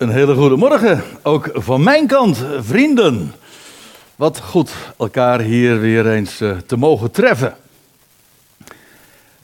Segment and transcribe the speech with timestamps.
[0.00, 3.32] Een hele goede morgen, ook van mijn kant, vrienden.
[4.16, 7.54] Wat goed elkaar hier weer eens eh, te mogen treffen.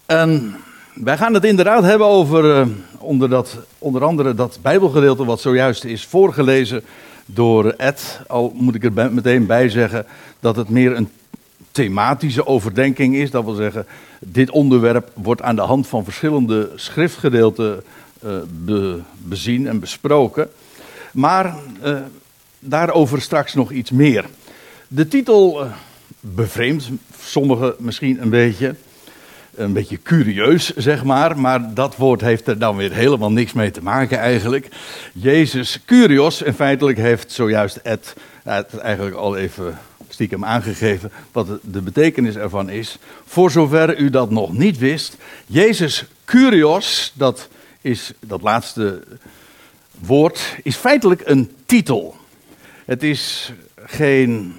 [0.06, 0.56] En
[0.95, 2.66] wij gaan het inderdaad hebben over uh,
[2.98, 6.84] onder, dat, onder andere dat Bijbelgedeelte wat zojuist is voorgelezen
[7.27, 8.20] door Ed.
[8.27, 10.07] Al moet ik er meteen bij zeggen
[10.41, 11.11] dat het meer een
[11.70, 13.30] thematische overdenking is.
[13.30, 13.86] Dat wil zeggen,
[14.18, 17.82] dit onderwerp wordt aan de hand van verschillende schriftgedeelten
[18.25, 20.51] uh, bezien en besproken.
[21.12, 21.55] Maar
[21.85, 21.99] uh,
[22.59, 24.25] daarover straks nog iets meer.
[24.89, 25.73] De titel uh,
[26.21, 26.89] bevreemdt
[27.21, 28.75] sommigen misschien een beetje.
[29.54, 31.39] Een beetje curieus, zeg maar.
[31.39, 34.69] Maar dat woord heeft er dan weer helemaal niks mee te maken eigenlijk.
[35.12, 38.14] Jezus Curios, en feitelijk heeft zojuist Ed
[38.83, 39.78] eigenlijk al even
[40.09, 42.98] stiekem aangegeven wat de betekenis ervan is.
[43.27, 47.48] Voor zover u dat nog niet wist, Jezus Curios, dat
[47.86, 49.03] is dat laatste
[50.00, 52.17] woord, is feitelijk een titel.
[52.84, 54.55] Het is geen,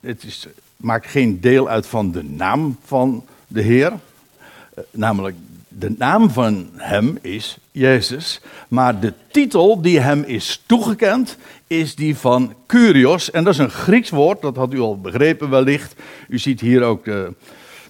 [0.00, 3.92] het is, maakt geen deel uit van de naam van de Heer.
[3.92, 5.36] Eh, namelijk,
[5.68, 8.40] de naam van hem is Jezus.
[8.68, 13.30] Maar de titel die hem is toegekend, is die van Curios.
[13.30, 15.94] En dat is een Grieks woord, dat had u al begrepen wellicht.
[16.28, 17.34] U ziet hier ook de,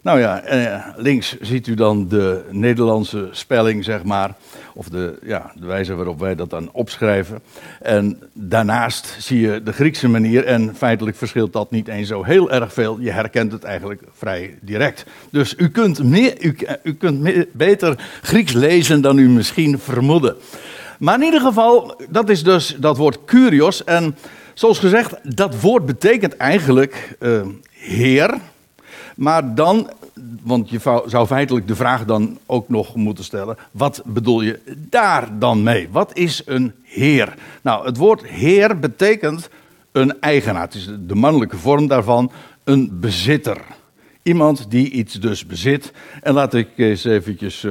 [0.03, 4.34] nou ja, eh, links ziet u dan de Nederlandse spelling, zeg maar.
[4.79, 7.41] Of de, ja, de wijze waarop wij dat dan opschrijven.
[7.81, 10.45] En daarnaast zie je de Griekse manier.
[10.45, 13.01] En feitelijk verschilt dat niet eens zo heel erg veel.
[13.01, 15.05] Je herkent het eigenlijk vrij direct.
[15.31, 20.37] Dus u kunt, meer, u, kunt beter Grieks lezen dan u misschien vermoedde.
[20.99, 23.84] Maar in ieder geval, dat is dus dat woord kurios.
[23.84, 24.17] En
[24.55, 27.41] zoals gezegd, dat woord betekent eigenlijk uh,
[27.71, 28.34] heer.
[29.17, 29.91] Maar dan,
[30.42, 35.38] want je zou feitelijk de vraag dan ook nog moeten stellen: wat bedoel je daar
[35.38, 35.88] dan mee?
[35.91, 37.34] Wat is een heer?
[37.62, 39.48] Nou, het woord heer betekent
[39.92, 40.62] een eigenaar.
[40.62, 42.33] Het is de mannelijke vorm daarvan,
[42.64, 43.60] een bezitter.
[44.22, 45.93] Iemand die iets dus bezit.
[46.22, 47.66] En laat ik eens eventjes.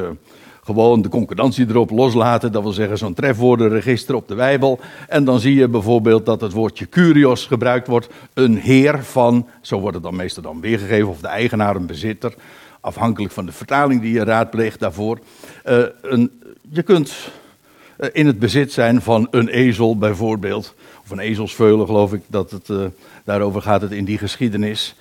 [0.67, 2.51] Gewoon de concordantie erop loslaten.
[2.51, 4.79] Dat wil zeggen zo'n trefwoordenregister op de Bijbel.
[5.07, 8.09] En dan zie je bijvoorbeeld dat het woordje curios gebruikt wordt.
[8.33, 12.33] Een heer van, zo wordt het dan meestal dan weergegeven, of de eigenaar, een bezitter.
[12.79, 15.19] Afhankelijk van de vertaling die je raadpleegt daarvoor.
[15.66, 17.13] Uh, een, je kunt
[17.99, 20.75] uh, in het bezit zijn van een ezel bijvoorbeeld.
[21.03, 22.85] Of een ezelsveulen geloof ik dat het, uh,
[23.23, 24.95] daarover gaat het in die geschiedenis.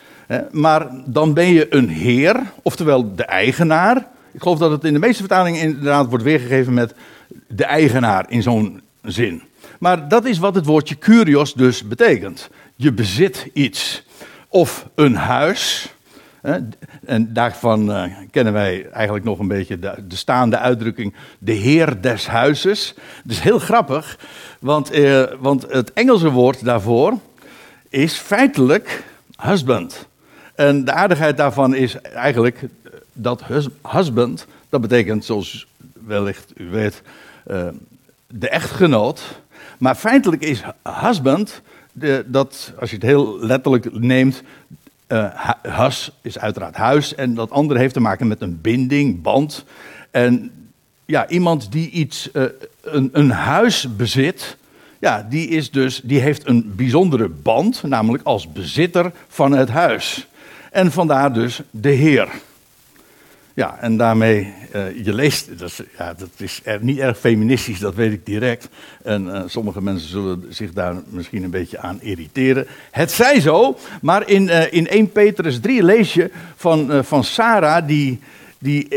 [0.51, 4.99] maar dan ben je een heer, oftewel de eigenaar ik geloof dat het in de
[4.99, 6.95] meeste vertalingen inderdaad wordt weergegeven met
[7.49, 9.43] de eigenaar in zo'n zin.
[9.79, 12.51] Maar dat is wat het woordje curios dus betekent.
[12.75, 14.05] Je bezit iets.
[14.49, 15.95] Of een huis.
[17.05, 22.01] En daarvan uh, kennen wij eigenlijk nog een beetje de, de, staande uitdrukking de heer
[22.01, 22.95] des huizes.
[23.25, 24.19] Dus heel grappig,
[24.61, 27.19] want, uh, want het Engelse woord daarvoor
[27.89, 29.05] is feitelijk
[29.37, 30.09] husband.
[30.55, 32.61] En de aardigheid daarvan is eigenlijk
[33.17, 33.43] dat
[33.83, 35.67] husband, dat betekent zoals
[36.07, 37.03] wellicht u weet,
[37.51, 37.69] uh,
[38.27, 39.41] de echtgenoot.
[39.79, 40.63] Maar feitelijk is
[41.03, 41.63] husband,
[41.93, 44.43] de, dat als je het heel letterlijk neemt,
[45.09, 49.65] uh, hus is uiteraard huis en dat andere heeft te maken met een binding, band.
[50.11, 50.51] En
[51.05, 52.45] ja, iemand die iets, uh,
[52.83, 54.57] een, een huis bezit,
[54.99, 60.27] ja, die, is dus, die heeft een bijzondere band, namelijk als bezitter van het huis.
[60.71, 62.29] En vandaar dus de Heer.
[63.57, 67.95] Ja, en daarmee, uh, je leest, dat is, ja, dat is niet erg feministisch, dat
[67.95, 68.69] weet ik direct.
[69.03, 72.67] En uh, sommige mensen zullen zich daar misschien een beetje aan irriteren.
[72.91, 77.87] Het zij zo, maar in, uh, in 1 Petrus 3 lees je van, van Sarah,
[77.87, 78.21] die,
[78.59, 78.89] die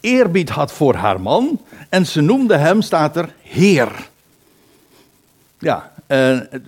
[0.00, 1.60] eerbied had voor haar man.
[1.88, 4.08] En ze noemde hem, staat er, Heer.
[5.58, 5.92] Ja,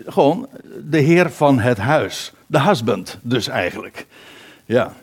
[0.06, 0.48] gewoon
[0.90, 2.32] de Heer van het huis.
[2.46, 4.06] De husband, dus eigenlijk.
[4.64, 4.94] Ja.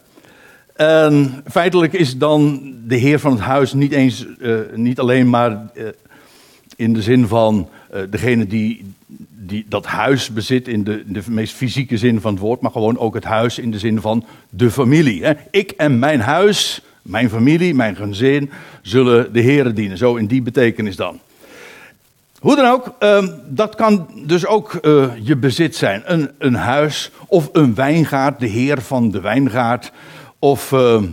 [1.46, 5.88] Feitelijk is dan de heer van het huis niet eens, uh, niet alleen maar uh,
[6.76, 8.94] in de zin van uh, degene die,
[9.30, 12.98] die dat huis bezit in de, de, meest fysieke zin van het woord, maar gewoon
[12.98, 15.24] ook het huis in de zin van de familie.
[15.24, 15.34] Hè.
[15.52, 18.52] Ik en mijn huis, mijn familie, mijn gezin
[18.82, 19.98] zullen de heren dienen.
[19.98, 21.20] Zo in die betekenis dan.
[22.40, 24.80] Hoe dan ook, uh, dat kan dus ook
[25.24, 26.02] je bezit zijn.
[26.06, 29.92] Een, een huis of een wijngaard, de heer van de wijngaard.
[30.44, 31.04] Of, uh,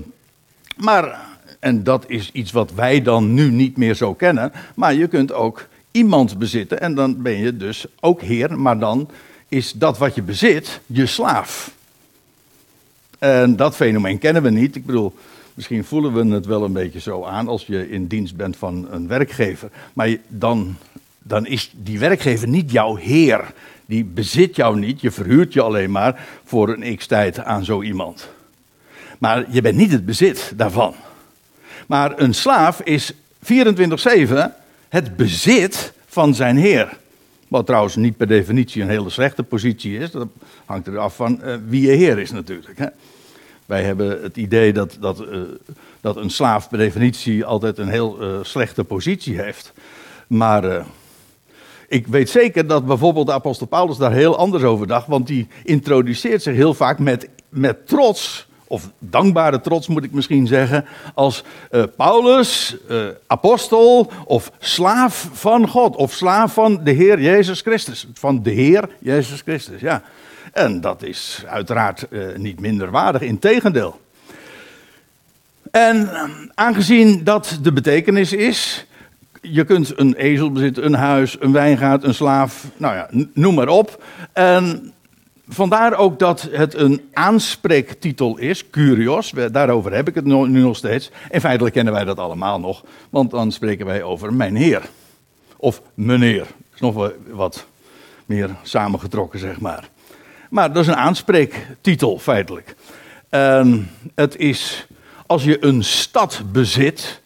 [0.77, 1.19] maar,
[1.61, 5.33] en dat is iets wat wij dan nu niet meer zo kennen, maar je kunt
[5.33, 9.11] ook iemand bezitten en dan ben je dus ook heer, maar dan
[9.49, 11.73] is dat wat je bezit je slaaf.
[13.19, 14.77] En dat fenomeen kennen we niet.
[14.77, 15.15] Ik bedoel,
[15.55, 18.87] misschien voelen we het wel een beetje zo aan als je in dienst bent van
[18.91, 20.77] een werkgever, maar dan
[21.29, 23.53] dan is die werkgever niet jouw heer.
[23.87, 28.29] Die bezit jou niet, je verhuurt je alleen maar voor een x-tijd aan zo iemand.
[29.19, 30.95] Maar je bent niet het bezit daarvan.
[31.87, 33.17] Maar een slaaf is 24-7
[34.89, 36.97] het bezit van zijn heer.
[37.49, 40.11] Wat trouwens niet per definitie een hele slechte positie is.
[40.11, 40.29] Dat
[40.65, 42.79] hangt er af van uh, wie je heer is natuurlijk.
[42.79, 42.87] Hè.
[43.67, 45.41] Wij hebben het idee dat, dat, uh,
[46.01, 49.73] dat een slaaf per definitie altijd een heel uh, slechte positie heeft.
[50.27, 50.87] Maar
[51.89, 55.07] ik weet zeker dat bijvoorbeeld de apostel Paulus daar heel anders over dacht.
[55.07, 60.47] Want die introduceert zich heel vaak met, met trots of dankbare trots moet ik misschien
[60.47, 60.85] zeggen,
[61.15, 67.61] als uh, Paulus, uh, apostel of slaaf van God, of slaaf van de Heer Jezus
[67.61, 68.07] Christus.
[68.15, 70.03] Van de Heer Jezus Christus, ja.
[70.53, 74.01] En dat is uiteraard uh, niet minder waardig, in tegendeel.
[75.71, 76.11] En
[76.55, 78.87] aangezien dat de betekenis is,
[79.43, 83.69] je kunt een ezel bezitten, een huis, een wijngaard, een slaaf, nou ja, noem maar
[83.69, 84.03] op.
[84.33, 84.93] En
[85.49, 89.33] Vandaar ook dat het een aanspreektitel is, Curios.
[89.53, 91.11] Daarover heb ik het nu nog steeds.
[91.31, 94.83] En feitelijk kennen wij dat allemaal nog, want dan spreken wij over mijn heer.
[95.57, 96.39] Of meneer.
[96.39, 97.67] Dat is nog wat
[98.27, 99.89] meer samengetrokken, zeg maar.
[100.51, 102.75] Maar dat is een aanspreektitel, feitelijk.
[103.29, 104.87] En het is,
[105.27, 107.23] als je een stad bezit,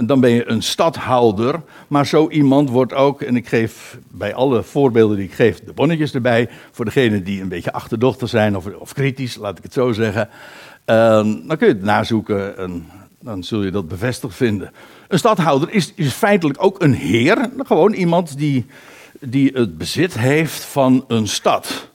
[0.00, 1.60] dan ben je een stadhouder.
[1.88, 5.72] Maar zo iemand wordt ook, en ik geef bij alle voorbeelden die ik geef de
[5.72, 6.48] bonnetjes erbij.
[6.70, 10.28] Voor degenen die een beetje achterdochtig zijn of, of kritisch, laat ik het zo zeggen.
[10.84, 12.86] dan kun je het nazoeken en
[13.20, 14.72] dan zul je dat bevestigd vinden.
[15.08, 17.50] Een stadhouder is, is feitelijk ook een heer.
[17.58, 18.66] Gewoon iemand die,
[19.20, 21.90] die het bezit heeft van een stad.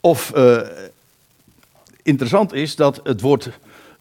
[0.00, 0.60] Of uh,
[2.02, 3.50] interessant is dat het woord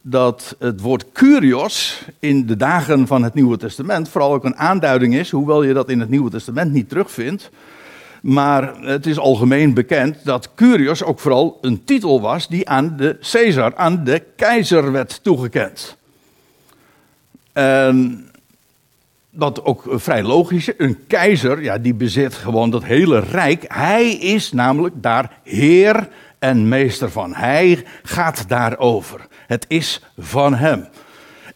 [0.09, 5.15] dat het woord curios in de dagen van het Nieuwe Testament vooral ook een aanduiding
[5.15, 7.49] is, hoewel je dat in het Nieuwe Testament niet terugvindt.
[8.21, 13.17] Maar het is algemeen bekend dat curios ook vooral een titel was die aan de
[13.31, 15.97] Caesar, aan de keizer werd toegekend.
[17.53, 18.25] En
[19.29, 20.73] dat ook vrij logisch is.
[20.77, 23.65] Een keizer, ja, die bezit gewoon dat hele rijk.
[23.67, 26.09] Hij is namelijk daar heer
[26.39, 27.35] en meester van.
[27.35, 29.27] Hij gaat daarover.
[29.47, 30.87] Het is van hem.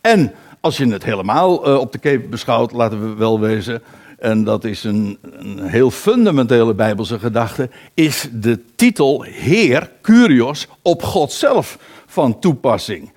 [0.01, 3.81] En als je het helemaal uh, op de keep beschouwt, laten we wel wezen.
[4.19, 7.69] En dat is een, een heel fundamentele Bijbelse gedachte.
[7.93, 13.11] Is de titel Heer, Curios, op God zelf van toepassing.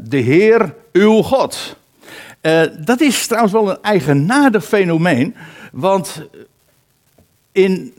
[0.00, 1.76] De Heer, uw God.
[2.42, 5.34] Uh, dat is trouwens wel een eigenaardig fenomeen.
[5.72, 6.22] Want
[7.52, 7.94] in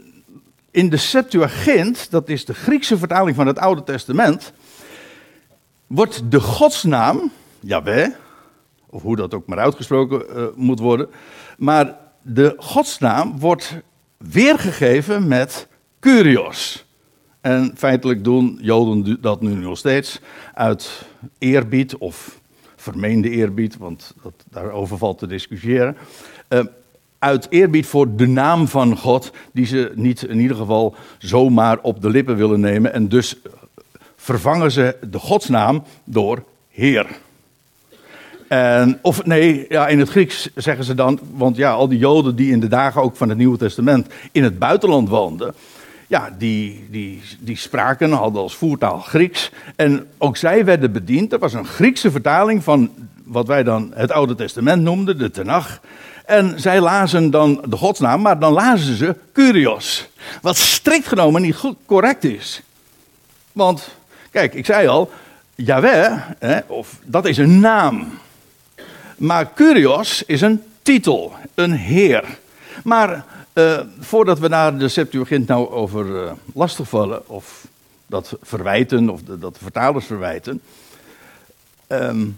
[0.78, 4.54] in de Septuagint, dat is de Griekse vertaling van het Oude Testament,
[5.88, 8.10] wordt de godsnaam, Yahweh,
[8.90, 11.10] of hoe dat ook maar uitgesproken uh, moet worden,
[11.58, 13.76] maar de godsnaam wordt
[14.18, 15.68] weergegeven met
[16.00, 16.86] Kurios.
[17.42, 20.20] En feitelijk doen Joden dat nu nog steeds
[20.54, 21.06] uit
[21.38, 22.40] eerbied of
[22.76, 25.98] vermeende eerbied, want dat, daarover valt te discussiëren.
[26.50, 26.60] Uh,
[27.20, 32.02] uit eerbied voor de naam van God, die ze niet in ieder geval zomaar op
[32.02, 32.94] de lippen willen nemen.
[32.94, 33.36] En dus
[34.28, 37.08] vervangen ze de godsnaam door Heer.
[38.48, 42.36] En, of nee, ja, in het Grieks zeggen ze dan, want ja, al die Joden
[42.36, 45.54] die in de dagen ook van het Nieuwe Testament in het buitenland woonden,
[46.08, 49.52] ja, die, die, die spraken, hadden als voertaal Grieks.
[49.76, 51.34] En ook zij werden bediend.
[51.34, 52.92] Er was een Griekse vertaling van
[53.24, 55.80] wat wij dan het Oude Testament noemden, de Tenach.
[56.26, 60.08] En zij lazen dan de godsnaam, maar dan lazen ze Curios.
[60.42, 62.62] Wat strikt genomen niet correct is.
[63.52, 63.96] Want,
[64.32, 65.12] kijk, ik zei al,
[65.56, 68.20] Yahweh, hè, of, dat is een naam.
[69.18, 72.38] Maar Curios is een titel, een heer.
[72.84, 77.68] Maar uh, voordat we naar de Septuagint nou over uh, lastigvallen, of
[78.06, 80.62] dat verwijten, of de, dat de vertalers verwijten.
[81.88, 82.36] Um,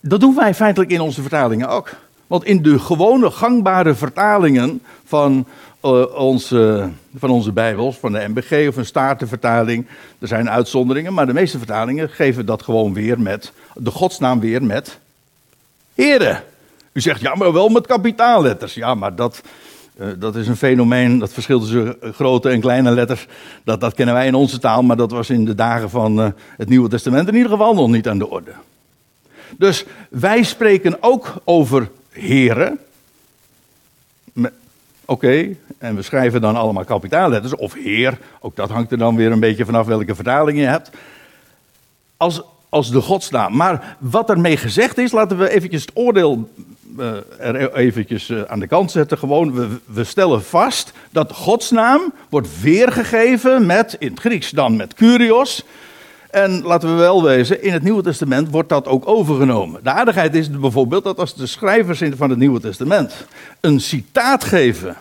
[0.00, 1.90] dat doen wij feitelijk in onze vertalingen ook.
[2.26, 5.46] Want in de gewone gangbare vertalingen van,
[5.84, 9.86] uh, onze, van onze Bijbels, van de MBG of een Statenvertaling,
[10.18, 14.62] er zijn uitzonderingen, maar de meeste vertalingen geven dat gewoon weer met, de godsnaam weer
[14.62, 14.98] met
[15.94, 16.42] Heren.
[16.92, 18.74] U zegt ja, maar wel met kapitaalletters.
[18.74, 19.40] Ja, maar dat,
[20.00, 23.26] uh, dat is een fenomeen, dat verschilt tussen grote en kleine letters.
[23.64, 26.68] Dat, dat kennen wij in onze taal, maar dat was in de dagen van het
[26.68, 28.52] Nieuwe Testament in ieder geval nog niet aan de orde.
[29.58, 32.78] Dus wij spreken ook over heren.
[35.04, 39.32] Oké, en we schrijven dan allemaal kapitaalletters, of heer, ook dat hangt er dan weer
[39.32, 40.90] een beetje vanaf welke vertaling je hebt.
[42.16, 43.56] Als, als de godsnaam.
[43.56, 46.48] Maar wat ermee gezegd is, laten we eventjes het oordeel
[46.98, 49.18] uh, er eventjes uh, aan de kant zetten.
[49.18, 54.94] Gewoon, we, we, stellen vast dat godsnaam wordt weergegeven met, in het Grieks dan met
[54.94, 55.64] kurios.
[56.34, 59.82] En laten we wel wezen, in het Nieuwe Testament wordt dat ook overgenomen.
[59.82, 63.26] De aardigheid is bijvoorbeeld dat als de schrijvers van het Nieuwe Testament
[63.60, 64.96] een citaat geven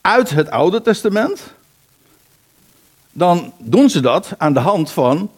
[0.00, 1.40] uit het Oude Testament,
[3.12, 5.30] dan doen ze dat aan de hand van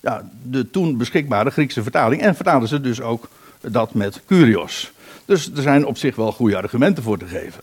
[0.00, 2.22] ja, de toen beschikbare Griekse vertaling.
[2.22, 3.28] En vertalen ze dus ook
[3.60, 4.92] dat met kurios.
[5.24, 7.60] Dus er zijn op zich wel goede argumenten voor te geven.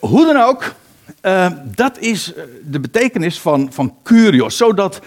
[0.00, 0.74] Hoe dan ook,
[1.22, 2.32] uh, dat is
[2.64, 4.56] de betekenis van, van kurios.
[4.56, 5.00] Zodat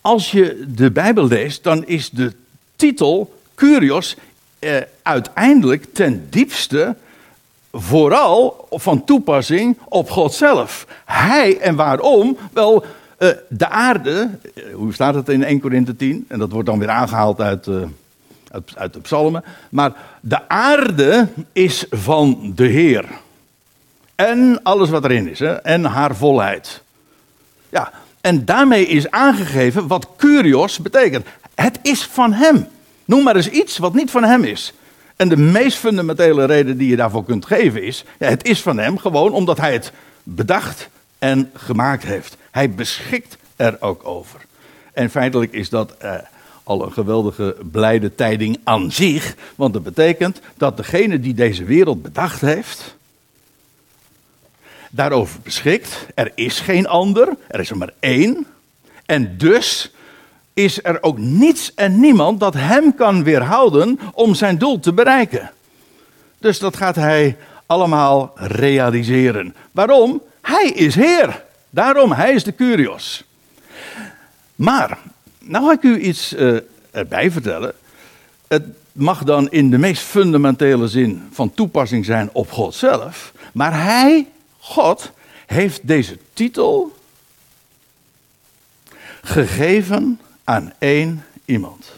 [0.00, 2.32] als je de Bijbel leest, dan is de
[2.76, 4.16] titel kurios
[4.60, 6.96] uh, uiteindelijk ten diepste
[7.72, 10.86] vooral van toepassing op God zelf.
[11.04, 12.36] Hij en waarom?
[12.52, 12.84] Wel,
[13.18, 14.30] uh, de aarde,
[14.72, 16.24] hoe staat het in 1 Korinthe 10?
[16.28, 17.68] En dat wordt dan weer aangehaald uit,
[18.50, 19.44] uit, uit, de psalmen.
[19.70, 23.04] Maar de aarde is van de Heer.
[24.20, 25.52] En alles wat erin is, hè?
[25.52, 26.82] en haar volheid.
[27.68, 31.26] Ja, en daarmee is aangegeven wat kurios betekent.
[31.54, 32.66] Het is van hem.
[33.04, 34.72] Noem maar eens iets wat niet van hem is.
[35.16, 38.78] En de meest fundamentele reden die je daarvoor kunt geven is: ja, het is van
[38.78, 42.36] hem gewoon omdat hij het bedacht en gemaakt heeft.
[42.50, 44.40] Hij beschikt er ook over.
[44.92, 46.14] En feitelijk is dat eh,
[46.62, 52.02] al een geweldige blijde tijding aan zich, want dat betekent dat degene die deze wereld
[52.02, 52.98] bedacht heeft,
[54.90, 56.06] daarover beschikt.
[56.14, 58.46] Er is geen ander, er is er maar één.
[59.06, 59.90] En dus
[60.52, 65.50] is er ook niets en niemand dat hem kan weerhouden om zijn doel te bereiken.
[66.38, 69.54] Dus dat gaat hij allemaal realiseren.
[69.72, 70.22] Waarom?
[70.42, 71.44] Hij is Heer.
[71.70, 73.24] Daarom, hij is de Curios.
[74.56, 74.98] Maar,
[75.38, 76.58] nou ga ik u iets uh,
[76.90, 77.72] erbij vertellen.
[78.48, 83.32] Het mag dan in de meest fundamentele zin van toepassing zijn op God zelf.
[83.52, 84.26] Maar hij,
[84.70, 85.12] God,
[85.46, 86.96] heeft deze titel
[89.22, 91.92] gegeven aan één iemand.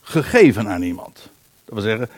[0.00, 1.28] Gegeven aan iemand.
[1.64, 2.08] Dat wil zeggen,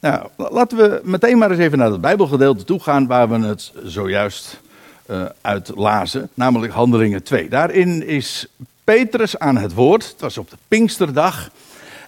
[0.00, 3.72] nou, laten we meteen maar eens even naar het Bijbelgedeelte toe gaan waar we het
[3.84, 4.60] zojuist
[5.06, 7.48] uh, uit lazen, namelijk Handelingen 2.
[7.48, 8.46] Daarin is
[8.84, 11.50] Petrus aan het woord, het was op de Pinksterdag.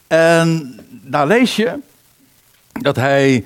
[0.06, 1.78] En daar lees je
[2.72, 3.44] dat hij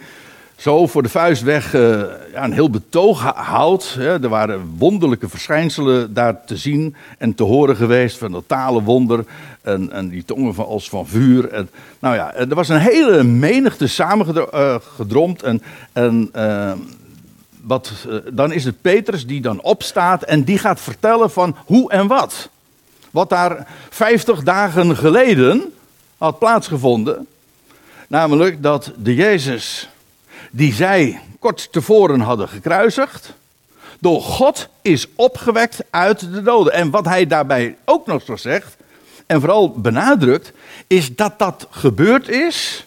[0.62, 3.94] zo voor de vuist weg ja, een heel betoog houdt.
[3.98, 8.18] Er waren wonderlijke verschijnselen daar te zien en te horen geweest.
[8.18, 9.24] Van dat talenwonder
[9.62, 11.48] en, en die tongen van, als van vuur.
[11.48, 15.42] En, nou ja, er was een hele menigte samengedromd.
[15.42, 16.72] En, en uh,
[17.60, 17.92] wat,
[18.32, 22.48] dan is het Petrus die dan opstaat en die gaat vertellen van hoe en wat.
[23.10, 25.72] Wat daar 50 dagen geleden
[26.18, 27.26] had plaatsgevonden.
[28.08, 29.90] Namelijk dat de Jezus
[30.54, 33.32] die zij kort tevoren hadden gekruisigd,
[33.98, 36.72] door God is opgewekt uit de doden.
[36.72, 38.76] En wat hij daarbij ook nog zo zegt,
[39.26, 40.52] en vooral benadrukt,
[40.86, 42.86] is dat dat gebeurd is,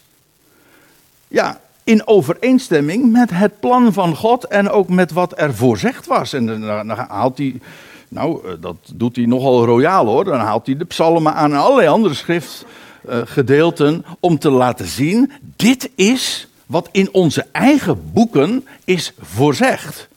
[1.27, 6.33] ja, in overeenstemming met het plan van God en ook met wat er voorzegd was.
[6.33, 7.59] En dan haalt hij,
[8.07, 11.59] nou, eh, dat doet hij nogal royaal hoor, dan haalt hij de psalmen aan en
[11.59, 19.13] allerlei andere schriftgedeelten om te laten zien, dit is wat in onze eigen boeken is
[19.19, 20.07] voorzegd.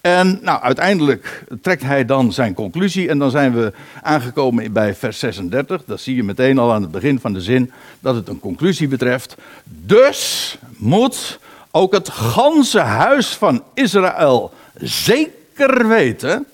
[0.00, 3.72] En nou, uiteindelijk trekt hij dan zijn conclusie en dan zijn we
[4.02, 5.84] aangekomen bij vers 36.
[5.84, 8.88] Dat zie je meteen al aan het begin van de zin dat het een conclusie
[8.88, 9.34] betreft.
[9.64, 11.38] Dus moet
[11.70, 16.46] ook het ganse huis van Israël zeker weten.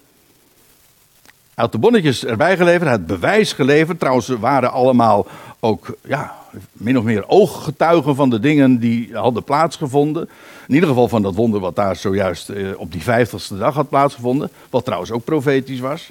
[1.57, 3.99] Hij had de bonnetjes erbij geleverd, het bewijs geleverd.
[3.99, 5.27] Trouwens, ze waren allemaal
[5.61, 6.35] ook ja,
[6.73, 10.29] min of meer ooggetuigen van de dingen die hadden plaatsgevonden.
[10.69, 13.89] In ieder geval van dat wonder wat daar zojuist eh, op die vijftigste dag had
[13.89, 14.51] plaatsgevonden.
[14.71, 16.11] Wat trouwens ook profetisch was.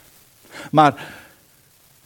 [0.72, 1.06] Maar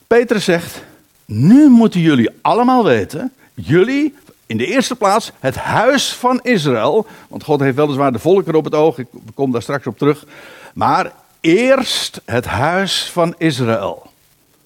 [0.08, 0.84] Petrus zegt,
[1.26, 4.16] nu moeten jullie allemaal weten, jullie
[4.46, 7.08] in de eerste plaats het huis van Israël.
[7.28, 10.26] Want God heeft weliswaar de volkeren op het oog, ik kom daar straks op terug.
[10.74, 14.12] Maar eerst het huis van Israël.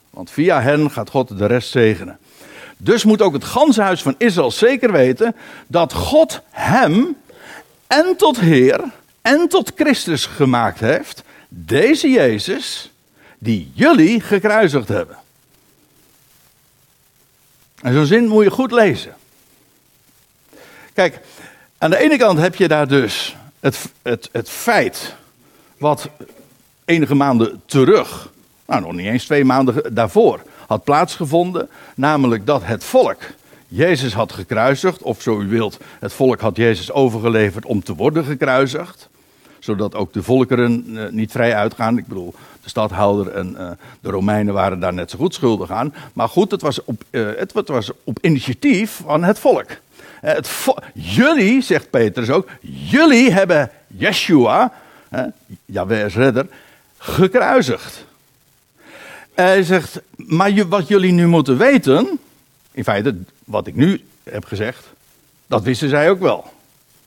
[0.10, 2.18] Want via hen gaat God de rest zegenen.
[2.78, 5.36] Dus moet ook het ganse huis van Israël zeker weten
[5.68, 7.18] dat God hem
[7.88, 8.82] en tot Heer
[9.22, 11.24] en tot Christus gemaakt heeft.
[11.48, 12.92] Deze Jezus
[13.38, 15.18] die jullie gekruisigd hebben.
[17.82, 19.16] En zo'n zin moet je goed lezen.
[20.94, 21.20] Kijk,
[21.78, 25.16] aan de ene kant heb je daar dus het, het, het feit
[25.78, 26.10] wat
[26.86, 28.30] enige maanden terug,
[28.66, 31.70] nou nog niet eens twee maanden daarvoor, had plaatsgevonden.
[31.96, 33.20] Namelijk dat het volk
[33.68, 38.24] Jezus had gekruisigd, of zo u wilt, het volk had Jezus overgeleverd om te worden
[38.24, 39.10] gekruisigd.
[39.60, 41.98] Zodat ook de volkeren uh, niet vrij uitgaan.
[41.98, 45.94] Ik bedoel, de stadhouder en uh, de Romeinen waren daar net zo goed schuldig aan.
[46.14, 49.68] Maar goed, het was op, uh, het, was op initiatief van het volk.
[50.22, 50.50] Het
[50.94, 54.74] jullie, zegt Petrus ook, jullie hebben Yeshua,
[55.66, 56.48] Jaweh redder,
[57.04, 58.06] gekruisigd.
[59.34, 62.20] Hij zegt, maar wat jullie nu moeten weten,
[62.72, 64.86] in feite wat ik nu heb gezegd,
[65.48, 66.52] dat wisten zij ook wel.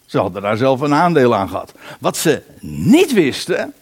[0.06, 1.72] Ze hadden daar zelf een aandeel aan gehad.
[2.00, 3.74] Wat ze niet wisten,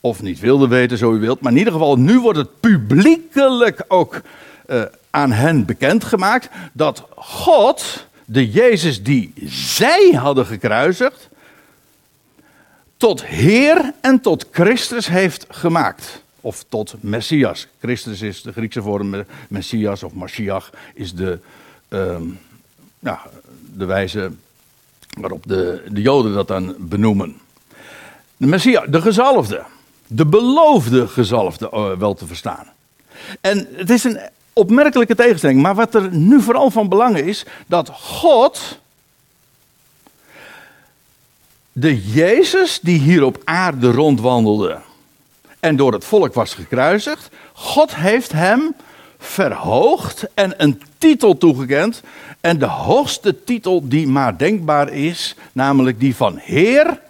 [0.00, 3.84] of niet wilden weten, zo u wilt, maar in ieder geval, nu wordt het publiekelijk
[3.88, 4.20] ook
[4.66, 11.28] uh, aan hen bekendgemaakt dat God, de Jezus die zij hadden gekruisigd,
[13.02, 16.22] tot Heer en tot Christus heeft gemaakt.
[16.40, 17.66] Of tot Messias.
[17.80, 21.38] Christus is de Griekse vorm, Messias of Mashiach is de,
[22.98, 23.20] ja,
[23.74, 24.32] de wijze
[25.18, 27.36] waarop de, de Joden dat dan benoemen.
[28.36, 29.62] De Messias, de gezalfde.
[30.06, 32.66] De beloofde gezalfde, uh, wel te verstaan.
[33.40, 34.20] En het is een
[34.52, 35.62] opmerkelijke tegenstelling.
[35.62, 38.80] Maar wat er nu vooral van belang is, dat God
[41.72, 44.80] de Jezus die hier op aarde rondwandelde
[45.60, 48.74] en door het volk was gekruisigd, God heeft hem
[49.18, 52.02] verhoogd en een titel toegekend.
[52.40, 57.00] En de hoogste titel die maar denkbaar is, namelijk die van Heer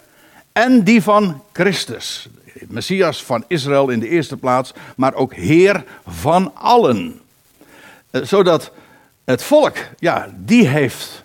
[0.51, 2.27] en die van Christus.
[2.67, 7.21] Messias van Israël in de eerste plaats, maar ook Heer van allen.
[8.11, 8.71] Eh, zodat
[9.23, 11.23] het volk, ja, die heeft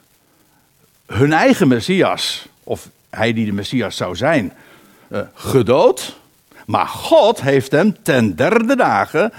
[1.06, 4.52] hun eigen Messias, of hij die de Messias zou zijn,
[5.08, 6.16] uh, gedood.
[6.66, 9.32] Maar God heeft hem ten derde dagen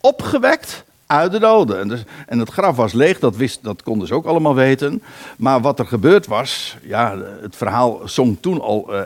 [0.00, 1.78] opgewekt uit de doden.
[1.80, 5.02] En, dus, en het graf was leeg, dat, wist, dat konden ze ook allemaal weten.
[5.36, 9.04] Maar wat er gebeurd was, ja, het verhaal zong toen al uh, uh,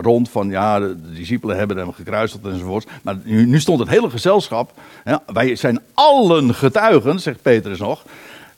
[0.00, 2.86] rond van ja, de, discipelen hebben hem gekruisigd enzovoort.
[3.02, 4.72] Maar nu, nu stond het hele gezelschap,
[5.04, 8.02] ja, wij zijn allen getuigen, zegt Petrus nog.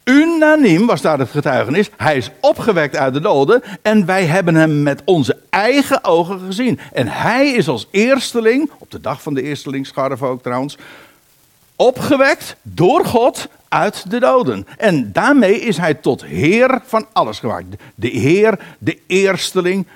[0.05, 1.91] Unaniem was daar het getuigenis.
[1.97, 6.81] Hij is opgewekt uit de doden en wij hebben hem met onze eigen ogen gezien.
[6.93, 10.77] En hij is als eersteling, op de dag van de eerstelingsscharf ook trouwens,
[11.77, 14.67] opgewekt door God uit de doden.
[14.77, 17.67] En daarmee is hij tot Heer van alles gemaakt.
[17.95, 19.87] De Heer, de eersteling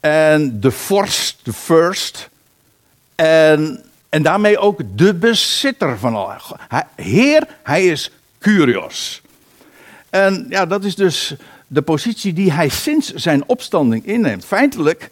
[0.00, 2.28] en de vorst, de first.
[3.14, 6.52] En, en daarmee ook de bezitter van alles.
[6.96, 9.21] Heer, hij is Curios.
[10.12, 11.34] En ja, dat is dus
[11.66, 14.44] de positie die hij sinds zijn opstanding inneemt.
[14.44, 15.10] Feitelijk,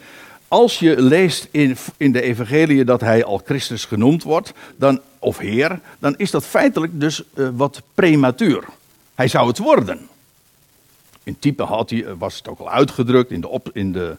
[0.48, 5.38] als je leest in, in de evangelie dat hij al Christus genoemd wordt, dan, of
[5.38, 8.64] Heer, dan is dat feitelijk dus uh, wat prematuur.
[9.14, 10.08] Hij zou het worden.
[11.22, 14.16] In type had hij, was het ook al uitgedrukt, in de op, in de,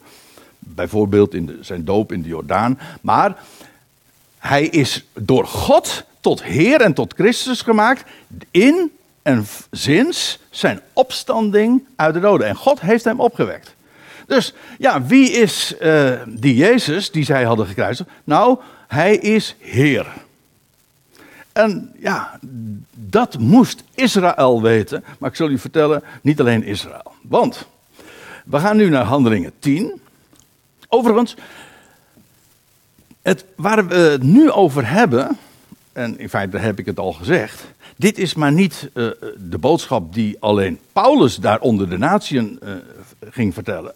[0.59, 2.79] bijvoorbeeld in de, zijn doop in de Jordaan.
[3.01, 3.43] Maar
[4.37, 8.03] hij is door God tot Heer en tot Christus gemaakt
[8.51, 8.91] in
[9.21, 12.47] en sinds zijn opstanding uit de doden.
[12.47, 13.75] En God heeft hem opgewekt.
[14.27, 18.09] Dus ja, wie is uh, die Jezus die zij hadden gekruisigd?
[18.23, 18.57] Nou,
[18.87, 20.07] hij is Heer.
[21.51, 22.39] En ja,
[22.91, 25.03] dat moest Israël weten.
[25.19, 27.11] Maar ik zal u vertellen, niet alleen Israël.
[27.21, 27.67] Want
[28.45, 30.01] we gaan nu naar Handelingen 10.
[30.87, 31.35] Overigens,
[33.21, 35.37] het, waar we het nu over hebben,
[35.93, 37.63] en in feite heb ik het al gezegd,
[38.01, 39.09] dit is maar niet uh,
[39.49, 42.71] de boodschap die alleen Paulus daar onder de natieën uh,
[43.29, 43.93] ging vertellen.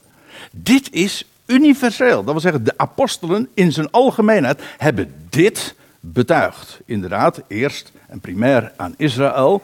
[0.51, 2.23] Dit is universeel.
[2.23, 6.79] Dat wil zeggen, de apostelen in zijn algemeenheid hebben dit betuigd.
[6.85, 9.61] Inderdaad, eerst en primair aan Israël.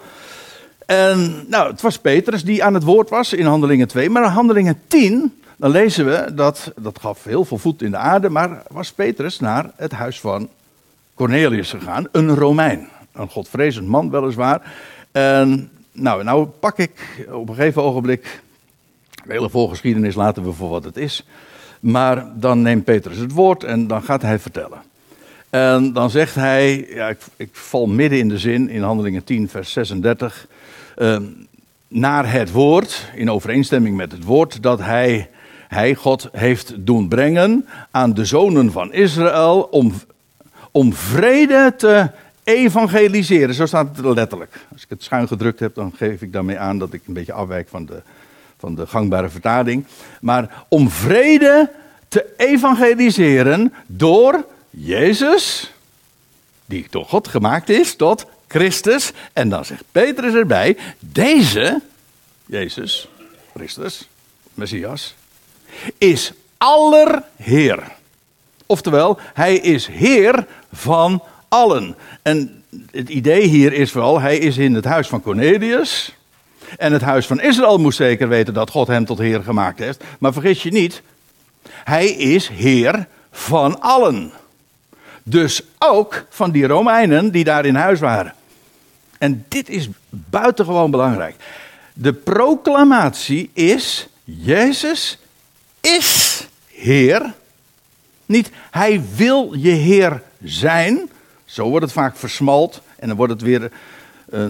[0.85, 4.09] En nou, het was Petrus die aan het woord was in Handelingen 2.
[4.09, 7.97] Maar in Handelingen 10, dan lezen we dat, dat gaf heel veel voet in de
[7.97, 10.49] aarde, maar was Petrus naar het huis van
[11.13, 14.73] Cornelius gegaan, een Romein een godvrezend man weliswaar.
[15.11, 18.41] En nou, nou pak ik op een gegeven ogenblik,
[19.25, 21.25] de hele voorgeschiedenis laten we voor wat het is.
[21.79, 24.81] Maar dan neemt Petrus het woord en dan gaat hij vertellen.
[25.49, 29.49] En dan zegt hij, ja, ik, ik val midden in de zin in Handelingen 10,
[29.49, 30.47] vers 36.
[30.97, 31.17] Uh,
[31.87, 35.29] naar het woord, in overeenstemming met het woord, dat hij,
[35.67, 39.93] hij, God, heeft doen brengen aan de zonen van Israël om,
[40.71, 42.09] om vrede te
[42.43, 43.55] evangeliseren.
[43.55, 44.55] Zo staat het letterlijk.
[44.73, 47.33] Als ik het schuin gedrukt heb, dan geef ik daarmee aan dat ik een beetje
[47.33, 48.01] afwijk van de,
[48.57, 49.85] van de gangbare vertaling.
[50.21, 51.71] Maar om vrede
[52.07, 55.73] te evangeliseren door Jezus,
[56.65, 59.11] die door God gemaakt is tot Christus.
[59.33, 61.81] En dan zegt Petrus erbij, deze,
[62.45, 63.07] Jezus,
[63.55, 64.09] Christus,
[64.53, 65.15] Messias,
[65.97, 67.83] is allerheer.
[68.65, 71.95] Oftewel, hij is heer van allen.
[72.21, 76.15] En het idee hier is vooral, hij is in het huis van Cornelius.
[76.77, 80.03] En het huis van Israël moest zeker weten dat God hem tot heer gemaakt heeft.
[80.19, 81.01] Maar vergis je niet,
[81.69, 84.31] hij is heer van allen.
[85.23, 88.33] Dus ook van die Romeinen die daar in huis waren.
[89.17, 91.35] En dit is buitengewoon belangrijk.
[91.93, 95.17] De proclamatie is: Jezus
[95.79, 97.33] is Heer.
[98.25, 101.09] Niet hij wil je Heer zijn.
[101.51, 102.81] Zo wordt het vaak versmalt.
[102.99, 103.71] En dan wordt het weer.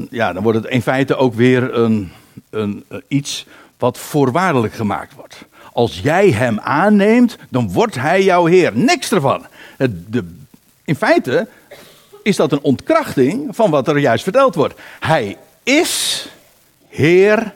[0.09, 2.11] ja, dan wordt het in feite ook weer een,
[2.49, 3.45] een, een, iets
[3.77, 5.45] wat voorwaardelijk gemaakt wordt.
[5.73, 8.71] Als jij hem aanneemt, dan wordt hij jouw Heer.
[8.73, 9.45] Niks ervan.
[9.77, 10.33] Het, de,
[10.83, 11.47] in feite
[12.23, 14.79] is dat een ontkrachting van wat er juist verteld wordt.
[14.99, 16.27] Hij is
[16.87, 17.53] Heer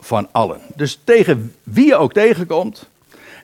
[0.00, 0.60] van allen.
[0.74, 2.88] Dus tegen wie je ook tegenkomt.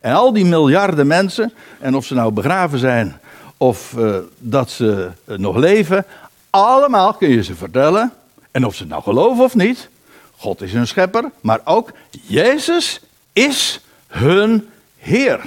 [0.00, 3.20] En al die miljarden mensen, en of ze nou begraven zijn
[3.56, 6.06] of uh, dat ze uh, nog leven,
[6.50, 8.12] allemaal kun je ze vertellen.
[8.50, 9.88] En of ze nou geloven of niet,
[10.36, 13.00] God is hun schepper, maar ook Jezus
[13.32, 15.40] is hun Heer.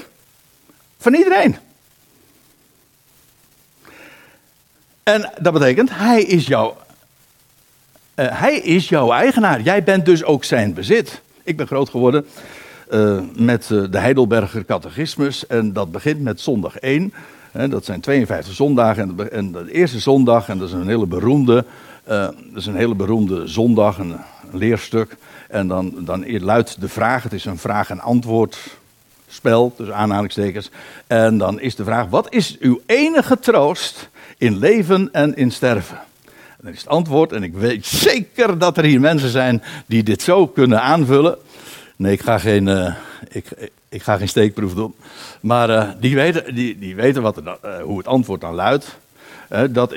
[0.98, 1.58] Van iedereen.
[5.04, 6.78] En dat betekent, hij is jouw,
[8.16, 9.62] uh, hij is jouw eigenaar.
[9.62, 11.22] Jij bent dus ook zijn bezit.
[11.44, 12.28] Ik ben groot geworden
[13.36, 17.14] met de Heidelberger Catechismus en dat begint met zondag 1.
[17.52, 21.66] Dat zijn 52 zondagen en, en, de eerste zondag, en dat is een hele beroemde,
[22.06, 24.16] dat is een hele beroemde zondag, een,
[24.52, 25.16] leerstuk.
[25.48, 28.58] En dan, dan luidt de vraag, het is een vraag- en antwoord
[29.28, 30.70] spel, dus aanhalingstekens.
[31.08, 35.98] En dan is de vraag, wat is uw enige troost in leven en in sterven?
[36.26, 40.04] En dan is het antwoord, en ik weet zeker dat er hier mensen zijn die
[40.04, 41.38] dit zo kunnen aanvullen.
[41.96, 42.96] Nee, ik ga geen, uh,
[43.30, 44.96] ik, ik ga geen steekproef doen.
[45.42, 48.98] Maar uh, die, weten, die, die weten wat uh, hoe het antwoord dan luidt.
[49.70, 49.96] dat,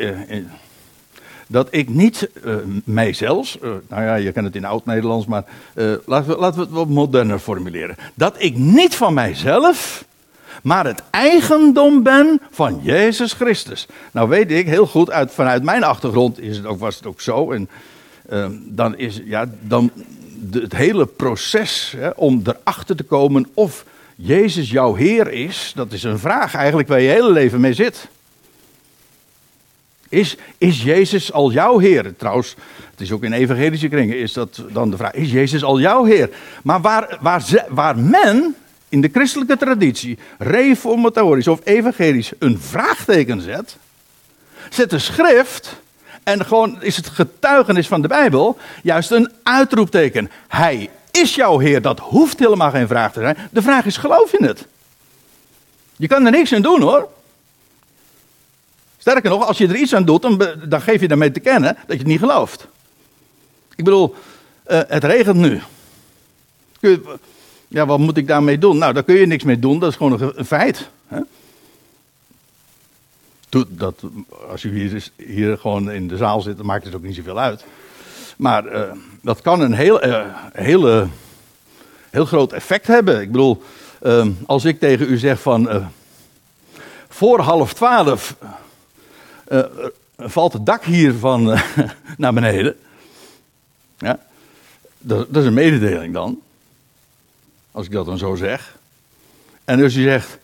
[1.47, 2.31] dat ik niet
[2.85, 5.45] mijzelf, nou ja, je kent het in oud-Nederlands, maar
[6.05, 7.97] laten, we, laten we het wat moderner formuleren.
[8.15, 10.05] Dat ik niet van mijzelf,
[10.63, 13.87] maar het eigendom ben van Jezus Christus.
[14.13, 17.21] Nou weet ik heel goed, uit, vanuit mijn achtergrond is het ook, was het ook
[17.21, 17.51] zo.
[17.53, 17.69] En
[18.65, 19.91] dan is, ja, dan,
[20.53, 23.85] het hele proces hè, om erachter te komen of
[24.17, 28.09] Jezus jouw Heer is, dat is een vraag eigenlijk waar je hele leven mee zit.
[30.09, 32.17] Is, is Jezus al jouw Heer?
[32.17, 32.55] Trouwens,
[32.91, 36.05] het is ook in evangelische kringen is dat dan de vraag: is Jezus al jouw
[36.05, 36.31] Heer?
[36.63, 38.55] Maar waar, waar, waar men
[38.89, 43.77] in de christelijke traditie, reformatorisch of evangelisch, een vraagteken zet,
[44.71, 45.81] zet de schrift
[46.23, 50.31] en gewoon is het getuigenis van de Bijbel juist een uitroepteken.
[50.49, 53.37] Hij is jouw Heer, dat hoeft helemaal geen vraag te zijn.
[53.51, 54.67] De vraag is, geloof je het?
[55.97, 57.09] Je kan er niks aan doen hoor.
[58.99, 61.75] Sterker nog, als je er iets aan doet, dan, dan geef je daarmee te kennen
[61.75, 62.67] dat je het niet gelooft.
[63.75, 64.15] Ik bedoel,
[64.67, 65.61] uh, het regent nu.
[67.69, 68.79] Ja, wat moet ik daarmee doen?
[68.79, 70.89] Nou, daar kun je niks mee doen, dat is gewoon een, een feit.
[71.09, 71.21] Hè?
[73.69, 74.03] Dat,
[74.51, 77.39] als je hier, hier gewoon in de zaal zit, dan maakt het ook niet zoveel
[77.39, 77.65] uit.
[78.37, 78.83] Maar uh,
[79.23, 81.03] dat kan een heel, uh,
[82.11, 83.21] heel groot effect hebben.
[83.21, 83.63] Ik bedoel,
[84.03, 85.89] uh, als ik tegen u zeg van
[87.09, 88.37] voor half twaalf
[90.19, 91.59] valt het dak hier van
[92.17, 92.77] naar beneden.
[93.99, 94.19] Ja,
[94.99, 96.41] dat, is een mededeling dan.
[97.73, 98.79] Als ik dat dan zo zeg.
[99.65, 100.39] En dus u zegt,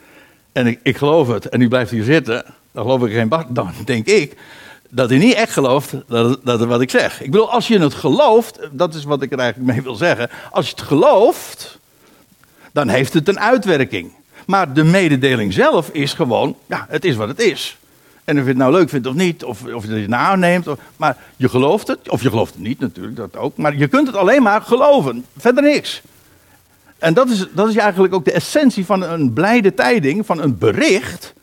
[0.53, 2.45] en ik, ik geloof het, en u blijft hier zitten
[2.77, 3.29] dan geloof ik geen.
[3.49, 4.37] Dan denk ik
[4.91, 7.23] dat hij niet echt gelooft dat, dat wat ik zeg.
[7.23, 10.31] Ik bedoel, als je het gelooft, dat is wat ik er eigenlijk mee wil zeggen.
[10.51, 11.79] Als je het gelooft,
[12.73, 14.13] dan heeft het een uitwerking.
[14.47, 17.77] Maar de mededeling zelf is gewoon, ja, het is wat het is.
[18.25, 20.63] En of je het nou leuk vindt of niet, of, of je het nou.
[20.67, 23.57] Of, maar je gelooft het, of je gelooft het niet natuurlijk, dat ook.
[23.57, 26.03] Maar je kunt het alleen maar geloven, verder niks.
[26.99, 30.59] En dat is, dat is eigenlijk ook de essentie van een blijde tijding, van een
[30.59, 31.35] bericht.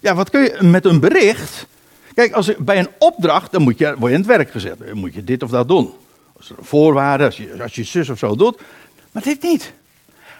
[0.00, 1.66] Ja, wat kun je met een bericht?
[2.14, 4.78] Kijk, als bij een opdracht, dan moet je, word je in het werk gezet.
[4.78, 5.92] Dan moet je dit of dat doen.
[6.36, 8.60] Als er voorwaarden, als je, als je zus of zo doet.
[9.12, 9.72] Maar dit niet.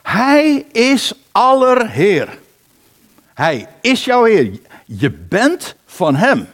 [0.03, 2.39] Hij is allerheer.
[3.35, 4.59] Hij is jouw Heer.
[4.85, 6.49] Je bent van Hem.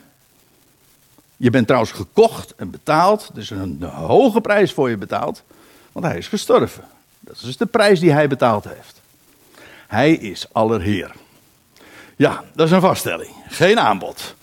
[1.36, 3.30] Je bent trouwens gekocht en betaald.
[3.34, 5.42] Dus een, een hoge prijs voor je betaald.
[5.92, 6.84] Want Hij is gestorven.
[7.20, 9.00] Dat is dus de prijs die Hij betaald heeft.
[9.86, 11.14] Hij is allerheer.
[12.16, 13.31] Ja, dat is een vaststelling.
[13.48, 14.35] Geen aanbod.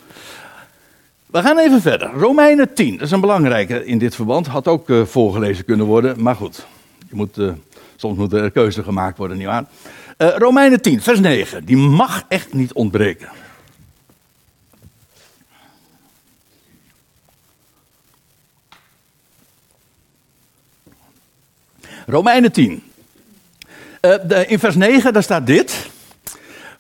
[1.25, 2.11] We gaan even verder.
[2.11, 4.47] Romeinen 10, dat is een belangrijke in dit verband.
[4.47, 6.65] Had ook uh, voorgelezen kunnen worden, maar goed.
[7.09, 7.51] Je moet, uh,
[7.95, 9.65] soms moet er keuze gemaakt worden, nietwaar?
[10.17, 11.65] Uh, Romeinen 10, vers 9.
[11.65, 13.29] Die mag echt niet ontbreken.
[22.05, 22.83] Romeinen 10.
[24.01, 25.89] De, in vers 9, daar staat dit.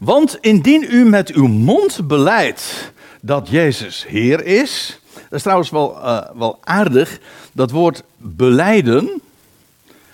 [0.03, 4.99] Want indien u met uw mond beleidt dat Jezus Heer is.
[5.13, 7.19] Dat is trouwens wel, uh, wel aardig.
[7.51, 9.21] Dat woord beleiden.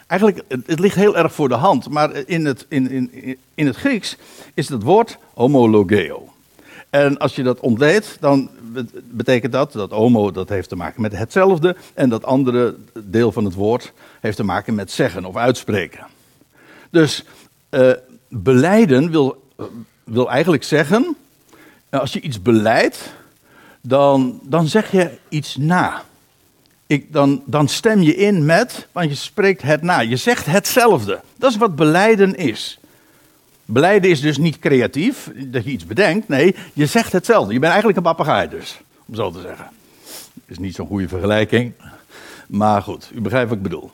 [0.08, 1.90] Eigenlijk, het, ligt heel erg voor de hand.
[1.90, 4.18] Maar in het, in, in, in het Grieks
[4.54, 6.30] is het woord homologeo.
[6.90, 8.50] En als je dat ontleedt, dan
[9.04, 11.76] betekent dat dat homo dat heeft te maken met hetzelfde.
[11.94, 16.06] En dat andere deel van het woord heeft te maken met zeggen of uitspreken.
[16.90, 17.24] Dus
[17.70, 17.92] uh,
[18.30, 19.46] beleiden wil,
[20.04, 21.16] wil eigenlijk zeggen
[21.90, 23.14] nou, als je iets beleidt,
[23.82, 26.04] dan, dan zeg je iets na.
[26.88, 30.00] Ik, dan, dan stem je in met, want je spreekt het na.
[30.00, 31.22] Je zegt hetzelfde.
[31.38, 32.80] Dat is wat beleiden is.
[33.66, 36.28] Beleiden is dus niet creatief, dat je iets bedenkt.
[36.28, 37.54] Nee, je zegt hetzelfde.
[37.54, 39.70] Je bent eigenlijk een papegaai dus, om zo te zeggen.
[40.46, 41.74] Is niet zo'n goede vergelijking.
[42.48, 43.92] Maar goed, u begrijpt wat ik bedoel.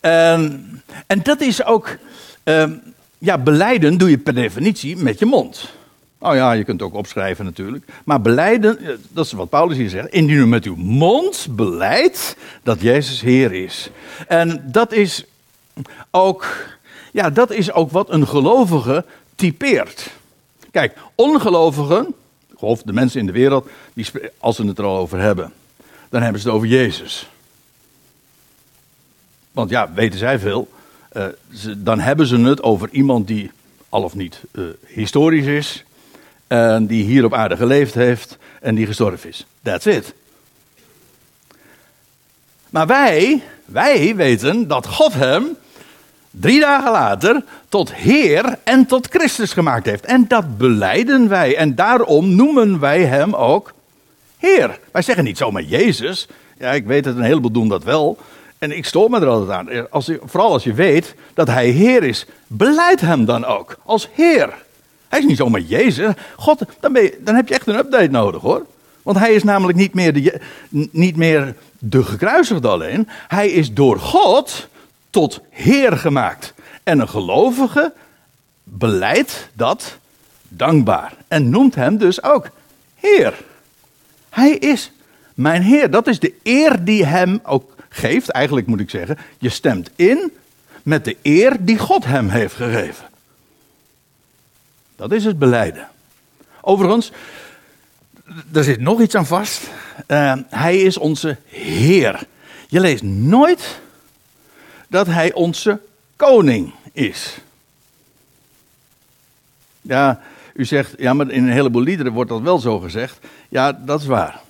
[0.00, 0.82] En,
[1.22, 1.96] dat is ook,
[2.44, 2.93] um,
[3.24, 5.72] ja, beleiden doe je per definitie met je mond.
[6.18, 7.84] Oh ja, je kunt het ook opschrijven natuurlijk.
[8.04, 10.08] Maar beleiden, eh, dat is wat Paulus hier zegt.
[10.08, 13.90] Indien u met uw mond beleidt dat Jezus Heer is.
[14.28, 15.24] En dat is
[16.10, 16.46] ook,
[17.12, 20.10] ja, dat is ook wat een gelovige typeert.
[20.70, 22.14] Kijk, ongelovigen,
[22.54, 24.06] of de mensen in de wereld, die,
[24.38, 25.52] als ze het er al over hebben,
[26.08, 27.28] dan hebben ze het over Jezus.
[29.52, 30.68] Want ja, weten zij veel,
[31.54, 33.50] ze, dan hebben ze het over iemand die
[33.88, 35.84] al of niet uh, historisch is,
[36.46, 39.46] en die hier op aarde geleefd heeft en die gestorven is.
[39.62, 40.14] That's it.
[42.70, 45.56] Maar wij, wij weten dat God hem
[46.30, 50.04] drie dagen later tot Heer en tot Christus gemaakt heeft.
[50.04, 51.56] En dat beleiden wij.
[51.56, 53.72] En daarom noemen wij hem ook
[54.38, 54.78] Heer.
[54.92, 56.28] Wij zeggen niet zomaar Jezus.
[56.58, 58.18] Ja, ik weet dat een heleboel doen dat wel.
[58.64, 59.90] En ik stoor me er altijd aan.
[59.90, 64.54] Als vooral als je weet dat hij Heer is, beleid hem dan ook als Heer.
[65.08, 66.14] Hij is niet zomaar Jezus.
[66.36, 68.66] God, dan, dan heb je echt een update nodig hoor.
[69.02, 70.40] Want hij is namelijk niet meer, de,
[70.90, 73.08] niet meer de gekruisigde alleen.
[73.28, 74.68] Hij is door God
[75.10, 76.54] tot Heer gemaakt.
[76.82, 77.92] En een gelovige
[78.62, 79.98] beleidt dat
[80.48, 81.14] dankbaar.
[81.28, 82.48] En noemt hem dus ook
[82.94, 83.34] Heer.
[84.30, 84.92] Hij is
[85.34, 85.90] mijn Heer.
[85.90, 88.28] Dat is de eer die hem ook geeft.
[88.28, 90.32] Eigenlijk moet ik zeggen, je stemt in
[90.82, 93.04] met de eer die God hem heeft gegeven.
[94.96, 95.88] Dat is het beleiden.
[96.60, 97.12] Overigens,
[98.52, 99.62] er zit nog iets aan vast.
[100.08, 102.26] Uh, hij is onze Heer.
[102.68, 103.80] Je leest nooit
[104.88, 105.80] dat hij onze
[106.16, 107.36] koning is.
[109.80, 110.20] Ja,
[110.54, 113.18] u zegt, ja, maar in een heleboel liederen wordt dat wel zo gezegd.
[113.48, 114.40] Ja, dat is waar.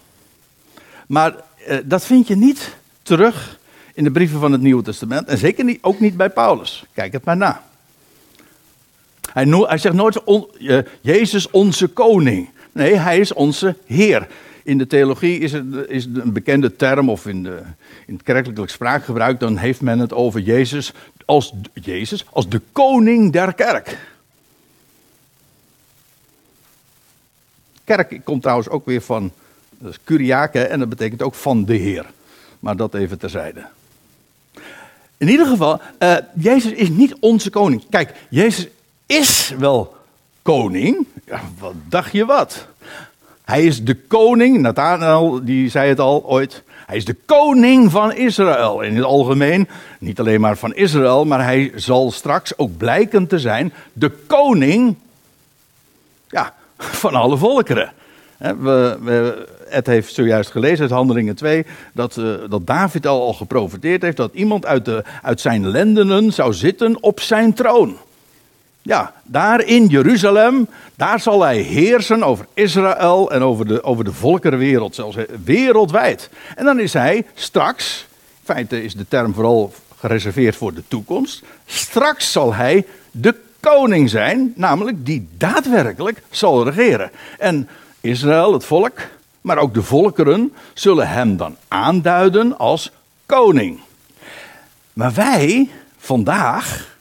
[1.07, 1.35] Maar
[1.69, 3.59] uh, dat vind je niet terug
[3.95, 5.29] in de brieven van het Nieuwe Testament.
[5.29, 6.85] En zeker niet, ook niet bij Paulus.
[6.93, 7.63] Kijk het maar na.
[9.33, 10.25] Hij, hij zegt nooit
[10.59, 12.51] uh, Jezus onze koning.
[12.73, 14.29] Nee, hij is onze Heer.
[14.63, 17.63] In de theologie is het, is een bekende term, of in, de,
[18.07, 20.93] in het kerkelijk spraakgebruik, dan heeft men het over Jezus
[21.25, 23.99] als, Jezus als de koning der kerk.
[27.85, 29.33] Kerk komt trouwens ook weer van
[29.79, 29.99] dat is
[30.71, 32.07] en dat betekent ook van de Heer.
[32.65, 33.67] Maar dat even terzijde.
[35.17, 37.83] In ieder geval, uh, Jezus is niet onze koning.
[37.91, 38.69] Kijk, Jezus
[39.07, 39.97] is wel
[40.43, 41.07] koning.
[41.59, 42.67] Wat dacht je wat?
[43.45, 46.63] Hij is de koning, Nathanael die zei het al ooit.
[46.87, 49.69] Hij is de koning van Israël in het algemeen.
[49.99, 54.97] Niet alleen maar van Israël, maar hij zal straks ook blijken te zijn de koning
[56.29, 57.93] ja, van alle volkeren.
[58.39, 63.33] We, we, het heeft zojuist gelezen uit Handelingen 2 dat, uh, dat David al, al
[63.33, 67.97] geprofiteerd heeft dat iemand uit, de, uit zijn lendenen zou zitten op zijn troon.
[68.83, 74.13] Ja, daar in Jeruzalem, daar zal hij heersen over Israël en over de, over de
[74.13, 76.31] volkerenwereld, zelfs wereldwijd.
[76.57, 81.43] En dan is hij straks, in feite is de term vooral gereserveerd voor de toekomst,
[81.67, 87.11] straks zal hij de koning zijn, namelijk die daadwerkelijk zal regeren.
[87.39, 87.69] En
[88.01, 89.01] Israël, het volk,
[89.45, 92.91] maar ook de volkeren, zullen hem dan aanduiden als
[93.27, 93.81] koning.
[94.93, 96.97] Maar wij vandaag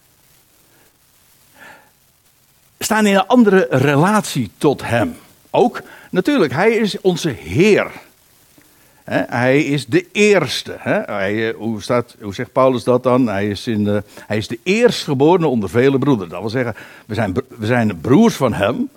[2.79, 5.17] staan in een andere relatie tot Hem.
[5.49, 7.91] ook, natuurlijk, hij is onze Heer.
[9.11, 10.75] Hij is de eerste.
[10.79, 13.27] Hij, eh, hoe, staat, hoe zegt Paulus dat dan?
[13.27, 16.29] Hij is, in de, hij is de eerstgeborene onder vele broeders.
[16.29, 18.89] Dat wil zeggen, we zijn, we zijn broers van hem,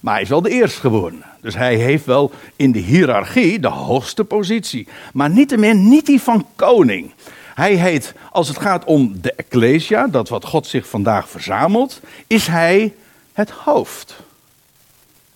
[0.00, 1.22] maar hij is wel de eerstgeborene.
[1.40, 4.88] Dus hij heeft wel in de hiërarchie de hoogste positie.
[5.12, 7.12] Maar niettemin niet die van koning.
[7.54, 12.46] Hij heet, als het gaat om de Ecclesia, dat wat God zich vandaag verzamelt, is
[12.46, 12.94] hij
[13.32, 14.22] het hoofd.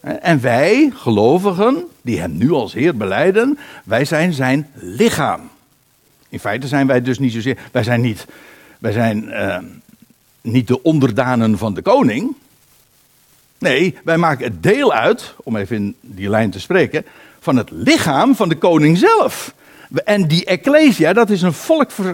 [0.07, 5.41] En wij, gelovigen, die hem nu als Heer beleiden, wij zijn zijn lichaam.
[6.29, 8.27] In feite zijn wij dus niet zozeer, wij zijn niet,
[8.79, 9.59] wij zijn, uh,
[10.41, 12.37] niet de onderdanen van de koning.
[13.59, 17.05] Nee, wij maken deel uit, om even in die lijn te spreken,
[17.41, 19.55] van het lichaam van de koning zelf.
[20.05, 21.55] En die Ecclesia, dat is een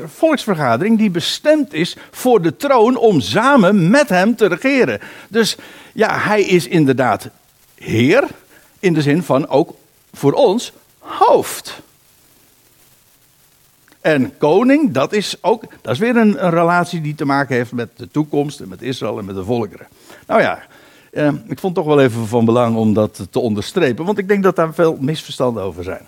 [0.08, 5.00] volksvergadering die bestemd is voor de troon om samen met hem te regeren.
[5.28, 5.56] Dus
[5.92, 7.30] ja, hij is inderdaad
[7.82, 8.28] Heer,
[8.78, 9.74] in de zin van ook
[10.12, 11.80] voor ons hoofd.
[14.00, 17.88] En koning, dat is ook, dat is weer een, relatie die te maken heeft met
[17.96, 19.86] de toekomst en met Israël en met de volkeren.
[20.26, 20.62] Nou ja,
[21.10, 24.28] eh, ik vond het toch wel even van belang om dat te onderstrepen, want ik
[24.28, 26.06] denk dat daar veel misverstanden over zijn.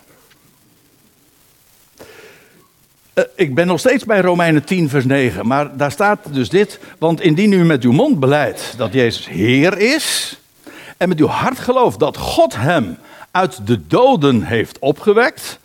[3.13, 6.79] Eh, ik ben nog steeds bij Romeinen 10, vers 9, maar daar staat dus dit.
[6.97, 10.39] Want indien u met uw mond beleidt dat Jezus Heer is,
[10.97, 12.97] en met uw hart gelooft dat God hem
[13.31, 15.59] uit de doden heeft opgewekt,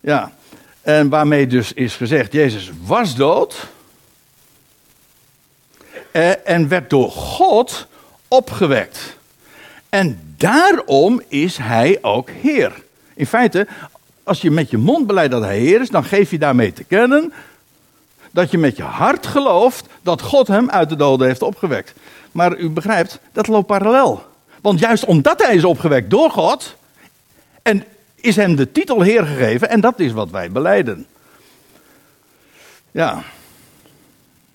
[0.00, 0.32] ja,
[0.82, 3.66] en waarmee dus is gezegd, Jezus was dood,
[6.10, 7.86] eh, en werd door God
[8.28, 9.16] opgewekt.
[9.88, 12.72] En daarom is hij ook Heer.
[13.14, 13.66] In feite,
[14.22, 16.84] als je met je mond beleidt dat hij Heer is, dan geef je daarmee te
[16.84, 17.32] kennen
[18.30, 21.94] dat je met je hart gelooft dat God hem uit de doden heeft opgewekt.
[22.32, 24.26] Maar u begrijpt, dat loopt parallel.
[24.60, 26.76] Want juist omdat hij is opgewekt door God,
[27.62, 31.06] en is hem de titel Heer gegeven, en dat is wat wij beleiden.
[32.90, 33.22] Ja.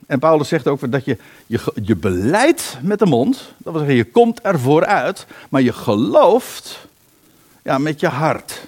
[0.07, 3.95] En Paulus zegt ook dat je, je, je beleidt met de mond, dat wil zeggen
[3.95, 6.87] je komt ervoor uit, maar je gelooft
[7.63, 8.61] ja, met je hart.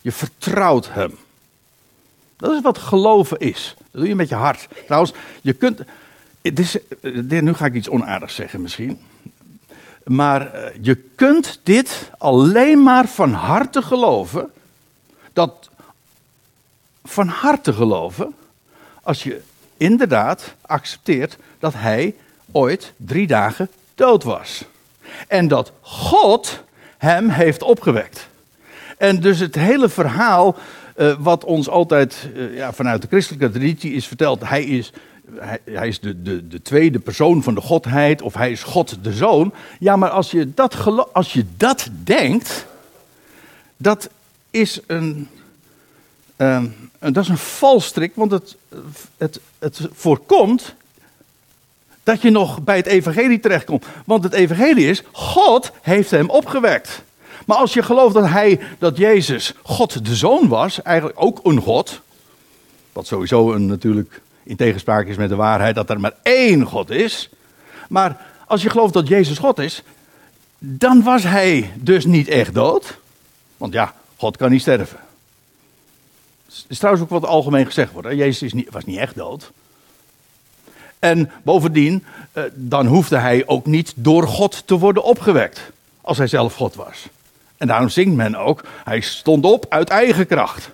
[0.00, 1.18] Je vertrouwt hem.
[2.36, 3.74] Dat is wat geloven is.
[3.78, 4.68] Dat doe je met je hart.
[4.86, 5.80] Trouwens, je kunt.
[6.42, 6.76] Is,
[7.28, 9.00] nu ga ik iets onaardigs zeggen misschien.
[10.04, 14.50] Maar eh, je kunt dit alleen maar van harte geloven.
[15.32, 15.68] Dat
[17.04, 18.34] van harte geloven.
[19.02, 19.40] Als je
[19.76, 22.14] inderdaad accepteert dat hij
[22.52, 24.64] ooit drie dagen dood was.
[25.28, 26.62] En dat God
[26.98, 28.28] hem heeft opgewekt.
[28.98, 30.56] En dus het hele verhaal,
[30.96, 34.92] uh, wat ons altijd uh, ja, vanuit de christelijke traditie is verteld, hij is,
[35.32, 39.04] hij, hij, is de, de, de tweede persoon van de Godheid, of hij is God
[39.04, 39.52] de Zoon.
[39.78, 40.76] Ja, maar als je dat,
[41.12, 42.66] als je dat denkt,
[43.76, 44.08] dat
[44.50, 45.28] is een,
[46.36, 46.62] uh,
[46.98, 48.56] dat is een valstrik, want het,
[49.16, 50.74] het, het voorkomt
[52.02, 53.86] dat je nog bij het evangelie terechtkomt.
[54.06, 57.02] Want het evangelie is, God heeft hem opgewekt.
[57.46, 61.60] Maar als je gelooft dat hij, dat Jezus God de Zoon was, eigenlijk ook een
[61.60, 62.00] God,
[62.92, 66.90] wat sowieso een, natuurlijk in tegenspraak is met de waarheid dat er maar één God
[66.90, 67.28] is.
[67.88, 69.82] Maar als je gelooft dat Jezus God is,
[70.58, 72.98] dan was hij dus niet echt dood.
[73.56, 74.98] Want ja, God kan niet sterven.
[76.46, 78.08] Dat is trouwens ook wat algemeen gezegd wordt.
[78.08, 79.52] Jezus is niet, was niet echt dood.
[80.98, 85.60] En bovendien, eh, dan hoefde hij ook niet door God te worden opgewekt.
[86.00, 87.06] Als hij zelf God was.
[87.56, 90.70] En daarom zingt men ook, hij stond op uit eigen kracht.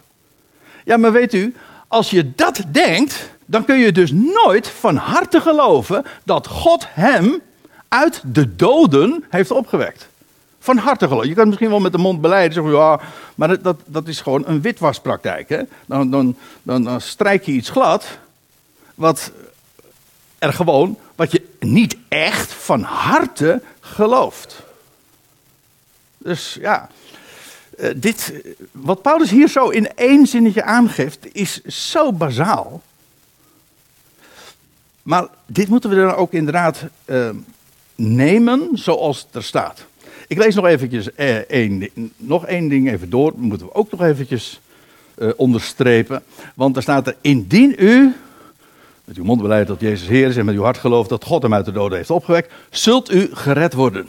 [0.84, 1.54] Ja, maar weet u,
[1.88, 7.40] als je dat denkt, dan kun je dus nooit van harte geloven dat God hem
[7.88, 10.08] uit de doden heeft opgewekt.
[10.58, 11.28] Van harte geloven.
[11.28, 13.00] Je kan misschien wel met de mond beleiden, zeggen, ja,
[13.34, 15.48] maar dat, dat, is gewoon een witwaspraktijk.
[15.48, 15.62] Hè?
[15.86, 18.06] Dan, dan, dan, strijk je iets glad,
[18.94, 19.32] wat
[20.38, 24.62] er gewoon, wat je niet echt van harte gelooft.
[26.18, 26.88] Dus ja,
[27.78, 28.32] eh, dit,
[28.72, 32.82] wat Paulus hier zo in één zinnetje aangeeft, is zo bazaal.
[35.10, 37.30] Maar dit moeten we dan ook inderdaad uh,
[37.94, 39.86] nemen zoals het er staat.
[40.26, 43.30] Ik lees nog eventjes eh, één, nog één ding even door.
[43.30, 44.60] Dat moeten we ook nog eventjes
[45.18, 46.22] uh, onderstrepen.
[46.54, 48.14] Want er staat er, indien u
[49.04, 51.42] met uw mond beleidt dat Jezus Heer is en met uw hart gelooft dat God
[51.42, 54.08] hem uit de doden heeft opgewekt, zult u gered worden.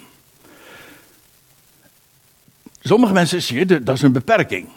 [2.81, 4.67] Sommige mensen zeggen dat is een beperking.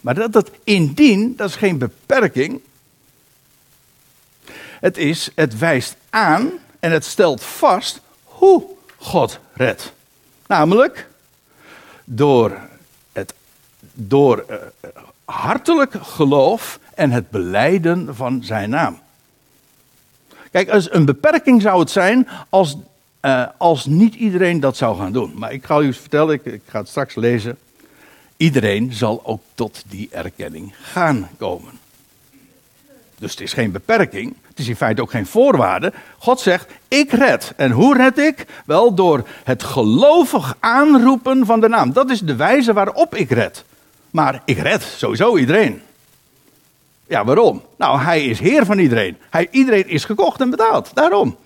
[0.00, 2.60] Maar dat, dat indien, dat is geen beperking.
[4.80, 6.50] Het, is, het wijst aan
[6.80, 8.64] en het stelt vast hoe
[8.96, 9.92] God redt.
[10.46, 11.08] Namelijk
[12.04, 12.58] door
[13.12, 13.34] het
[13.92, 14.56] door uh,
[15.24, 19.00] hartelijk geloof en het beleiden van zijn naam.
[20.50, 22.76] Kijk, als een beperking zou het zijn als,
[23.22, 25.32] uh, als niet iedereen dat zou gaan doen.
[25.36, 27.58] Maar ik ga u vertellen, ik, ik ga het straks lezen.
[28.36, 31.78] Iedereen zal ook tot die erkenning gaan komen.
[33.20, 34.36] Dus het is geen beperking.
[34.48, 35.92] Het is in feite ook geen voorwaarde.
[36.18, 37.52] God zegt: Ik red.
[37.56, 38.46] En hoe red ik?
[38.64, 41.92] Wel door het gelovig aanroepen van de naam.
[41.92, 43.64] Dat is de wijze waarop ik red.
[44.10, 45.82] Maar ik red sowieso iedereen.
[47.06, 47.62] Ja, waarom?
[47.76, 49.16] Nou, hij is heer van iedereen.
[49.30, 50.90] Hij, iedereen is gekocht en betaald.
[50.94, 51.36] Daarom.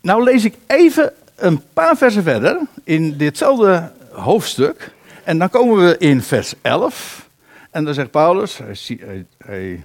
[0.00, 4.92] Nou lees ik even een paar versen verder in ditzelfde hoofdstuk.
[5.24, 7.25] En dan komen we in vers 11.
[7.76, 8.60] En dan zegt Paulus,
[9.38, 9.84] hij,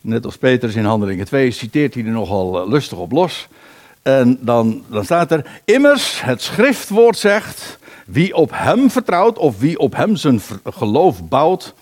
[0.00, 3.48] net als Petrus in Handelingen 2, citeert hij er nogal eh, lustig op los.
[4.02, 9.78] En dan, dan staat er, immers het schriftwoord zegt, wie op hem vertrouwt of wie
[9.78, 11.74] op hem zijn geloof bouwt,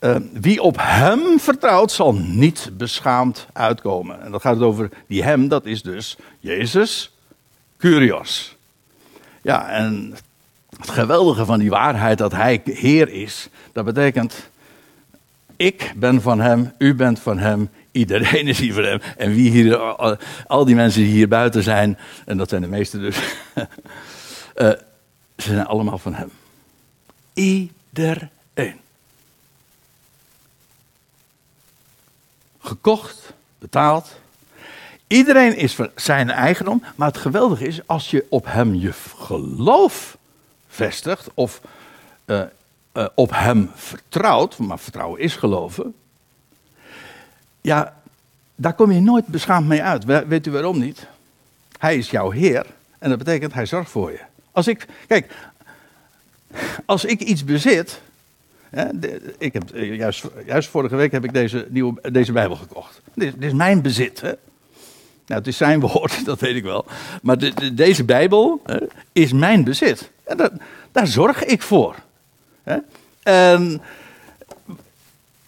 [0.00, 4.22] uh, wie op hem vertrouwt zal niet beschaamd uitkomen.
[4.22, 7.12] En dat gaat het over die hem, dat is dus Jezus,
[7.76, 8.56] Curios.
[9.42, 10.14] Ja, en
[10.78, 14.50] het geweldige van die waarheid dat hij Heer is, dat betekent,
[15.56, 19.00] ik ben van hem, u bent van hem, iedereen is hier van hem.
[19.16, 19.76] En wie hier,
[20.46, 23.16] al die mensen die hier buiten zijn, en dat zijn de meeste dus,
[23.56, 23.64] uh,
[25.36, 26.30] ze zijn allemaal van hem.
[27.34, 28.30] Iedereen.
[32.58, 34.18] Gekocht, betaald.
[35.06, 36.82] Iedereen is van zijn eigendom.
[36.94, 40.17] Maar het geweldige is, als je op hem je geloof
[41.34, 41.60] of
[42.26, 42.42] uh,
[42.94, 45.94] uh, op hem vertrouwt, maar vertrouwen is geloven.
[47.60, 47.96] Ja,
[48.54, 50.04] daar kom je nooit beschaamd mee uit.
[50.04, 51.06] Weet u waarom niet?
[51.78, 52.66] Hij is jouw Heer
[52.98, 54.20] en dat betekent hij zorgt voor je.
[54.52, 55.34] Als ik, kijk,
[56.84, 58.00] als ik iets bezit.
[58.70, 58.86] Hè,
[59.38, 63.00] ik heb, eh, juist, juist vorige week heb ik deze, nieuwe, deze Bijbel gekocht.
[63.14, 64.20] Dit, is mijn bezit.
[64.20, 64.32] Hè.
[65.26, 66.86] Nou, het is zijn woord, dat weet ik wel.
[67.22, 68.78] Maar de, deze Bijbel hè,
[69.12, 70.10] is mijn bezit.
[70.28, 70.52] En dat,
[70.92, 71.94] daar zorg ik voor.
[73.52, 73.80] En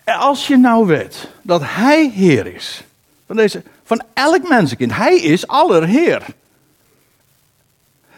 [0.05, 2.85] als je nou weet dat Hij Heer is.
[3.27, 4.97] Van, deze, van elk mensenkind.
[4.97, 6.23] Hij is allerheer.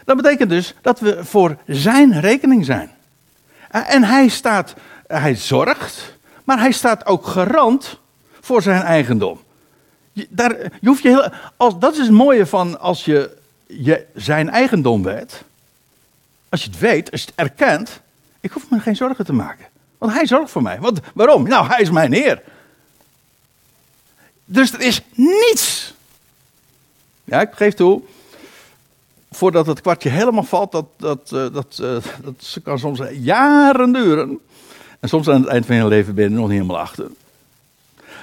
[0.05, 2.91] Dat betekent dus dat we voor zijn rekening zijn.
[3.69, 4.73] En hij staat,
[5.07, 7.99] hij zorgt, maar hij staat ook garant
[8.41, 9.41] voor zijn eigendom.
[10.29, 15.03] Daar, je hoeft je als, dat is het mooie van als je, je zijn eigendom
[15.03, 15.43] weet.
[16.53, 18.01] Als je het weet, als je het erkent,
[18.39, 19.65] ik hoef me geen zorgen te maken.
[19.97, 20.79] Want hij zorgt voor mij.
[20.79, 21.47] Want, waarom?
[21.47, 22.41] Nou, hij is mijn Heer.
[24.45, 25.93] Dus er is niets.
[27.23, 28.01] Ja, ik geef toe
[29.31, 34.39] voordat het kwartje helemaal valt, dat, dat, eh, dat, eh, dat kan soms jaren duren.
[34.99, 37.07] En soms aan het eind van je leven ben je er nog niet helemaal achter.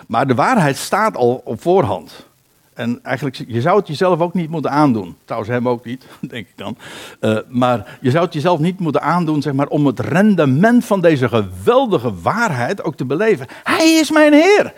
[0.06, 2.26] Maar de waarheid staat al op voorhand.
[2.80, 5.16] En eigenlijk, je zou het jezelf ook niet moeten aandoen.
[5.24, 6.76] Trouwens, hem ook niet, denk ik dan.
[7.20, 11.00] Uh, maar je zou het jezelf niet moeten aandoen, zeg maar, om het rendement van
[11.00, 13.46] deze geweldige waarheid ook te beleven.
[13.62, 14.72] Hij is mijn Heer.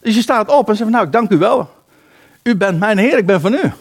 [0.00, 1.70] Dus je staat op en zegt, nou, ik dank u wel.
[2.42, 3.72] U bent mijn Heer, ik ben van u.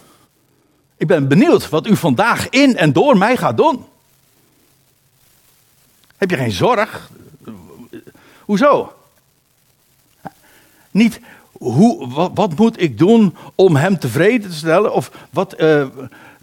[0.97, 3.85] Ik ben benieuwd wat u vandaag in en door mij gaat doen.
[6.17, 7.09] Heb je geen zorg?
[8.39, 8.93] Hoezo?
[10.91, 11.19] Niet
[11.57, 14.93] hoe, wat, wat, moet ik doen om hem tevreden te stellen?
[14.93, 15.85] Of, wat, uh,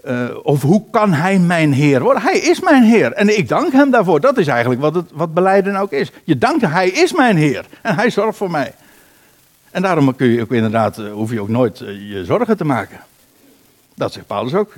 [0.04, 2.22] uh, of hoe kan hij mijn Heer worden?
[2.22, 4.20] Hij is mijn Heer en ik dank hem daarvoor.
[4.20, 6.12] Dat is eigenlijk wat, het, wat beleiden ook is.
[6.24, 8.74] Je dankt, hij is mijn Heer en hij zorgt voor mij.
[9.70, 13.00] En daarom kun je ook inderdaad, eh, hoef je ook nooit je zorgen te maken.
[13.94, 14.74] Dat zegt Paulus ook.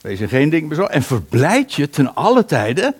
[0.00, 0.90] Wees in geen ding bezorgd.
[0.90, 2.94] En verblijd je ten alle tijden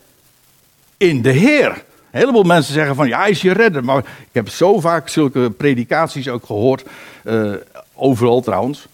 [0.96, 1.84] in de Heer.
[2.10, 3.84] Een heleboel mensen zeggen van ja, hij is je redder.
[3.84, 6.84] Maar ik heb zo vaak zulke predikaties ook gehoord.
[7.24, 7.54] Uh,
[7.94, 8.86] overal trouwens.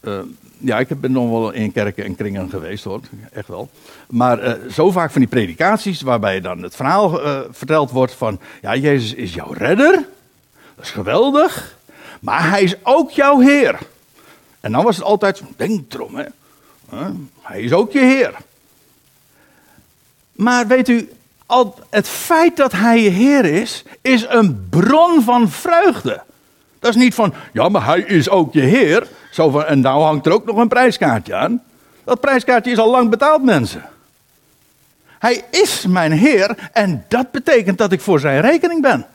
[0.00, 0.18] Uh,
[0.58, 3.00] ja, ik ben nog wel in kerken en kringen geweest hoor.
[3.32, 3.70] Echt wel.
[4.08, 8.76] Maar uh, zo vaak van die predikaties waarbij dan het verhaal verteld wordt van ja,
[8.76, 10.04] Jezus is jouw redder.
[10.74, 11.76] Dat is geweldig.
[12.20, 13.78] Maar hij is ook jouw Heer.
[14.60, 16.24] En dan was het altijd, denk erom, hè.
[17.40, 18.34] Hij is ook je Heer.
[20.32, 21.08] Maar weet u,
[21.52, 26.22] al het feit dat hij je Heer is, is een bron van vreugde.
[26.78, 29.06] Dat is niet van, ja, maar hij is ook je Heer.
[29.30, 31.62] Zo van, en nou hangt er ook nog een prijskaartje aan.
[32.04, 33.84] Dat prijskaartje is al lang betaald, mensen.
[35.18, 39.06] Hij is mijn Heer en dat betekent dat ik voor zijn rekening ben.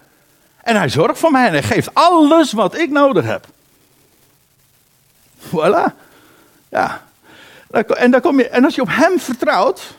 [0.62, 3.46] En hij zorgt voor mij en hij geeft alles wat ik nodig heb.
[5.40, 5.94] Voilà.
[6.70, 7.02] Ja.
[7.72, 9.98] En, dan kom je, en als je op hem vertrouwt,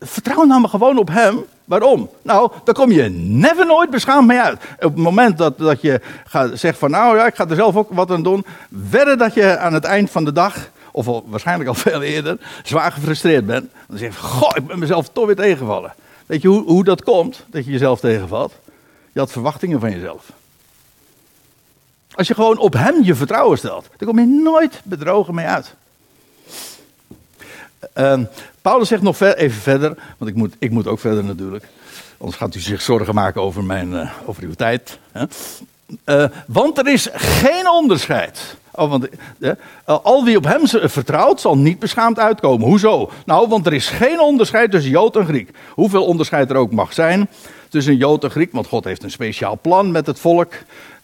[0.00, 1.44] vertrouw nou maar gewoon op hem.
[1.64, 2.10] Waarom?
[2.22, 4.62] Nou, dan kom je never nooit beschaamd mee uit.
[4.74, 7.76] Op het moment dat, dat je gaat, zegt van nou ja, ik ga er zelf
[7.76, 8.44] ook wat aan doen.
[8.68, 12.38] Wedden dat je aan het eind van de dag, of al, waarschijnlijk al veel eerder,
[12.62, 13.70] zwaar gefrustreerd bent.
[13.88, 15.94] Dan zeg je, goh, ik ben mezelf toch weer tegengevallen.
[16.26, 18.52] Weet je hoe, hoe dat komt, dat je jezelf tegenvalt?
[19.12, 20.32] Je had verwachtingen van jezelf.
[22.14, 25.74] Als je gewoon op hem je vertrouwen stelt, dan kom je nooit bedrogen mee uit.
[27.96, 28.20] Uh,
[28.64, 31.64] Paulus zegt nog even verder, want ik moet, ik moet ook verder natuurlijk.
[32.18, 34.98] Anders gaat u zich zorgen maken over, mijn, uh, over uw tijd.
[35.12, 35.24] Hè?
[36.06, 38.56] Uh, want er is geen onderscheid.
[38.72, 39.08] Oh, want,
[39.38, 39.52] uh,
[39.84, 42.68] al wie op hem vertrouwt, zal niet beschaamd uitkomen.
[42.68, 43.10] Hoezo?
[43.24, 45.50] Nou, want er is geen onderscheid tussen Jood en Griek.
[45.70, 47.28] Hoeveel onderscheid er ook mag zijn
[47.68, 48.52] tussen Jood en Griek.
[48.52, 50.52] Want God heeft een speciaal plan met het volk,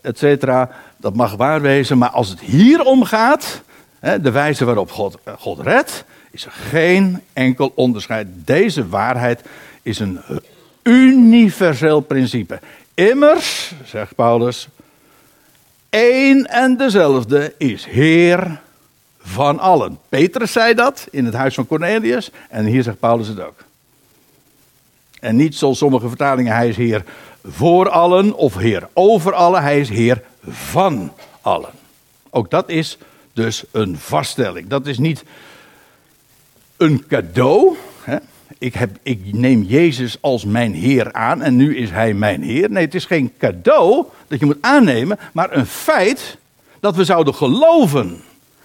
[0.00, 0.70] et cetera.
[0.96, 1.98] Dat mag waar wezen.
[1.98, 3.60] Maar als het hier om gaat,
[4.00, 8.26] de wijze waarop God, God redt, is er geen enkel onderscheid.
[8.30, 9.40] Deze waarheid
[9.82, 10.20] is een
[10.82, 12.60] universeel principe.
[12.94, 14.68] Immers, zegt Paulus,
[15.88, 18.60] één en dezelfde is Heer
[19.18, 19.98] van allen.
[20.08, 23.64] Petrus zei dat in het huis van Cornelius en hier zegt Paulus het ook.
[25.20, 27.04] En niet zoals sommige vertalingen, hij is Heer
[27.44, 31.70] voor allen of Heer over allen, hij is Heer van allen.
[32.30, 32.98] Ook dat is
[33.32, 34.68] dus een vaststelling.
[34.68, 35.24] Dat is niet
[36.80, 37.76] een cadeau.
[38.02, 38.16] Hè?
[38.58, 42.70] Ik, heb, ik neem Jezus als mijn Heer aan en nu is Hij mijn Heer.
[42.70, 46.36] Nee, het is geen cadeau dat je moet aannemen, maar een feit
[46.80, 48.20] dat we zouden geloven.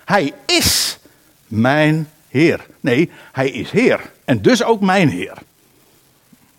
[0.05, 0.99] Hij is
[1.47, 2.65] mijn Heer.
[2.79, 5.37] Nee, Hij is Heer en dus ook mijn Heer.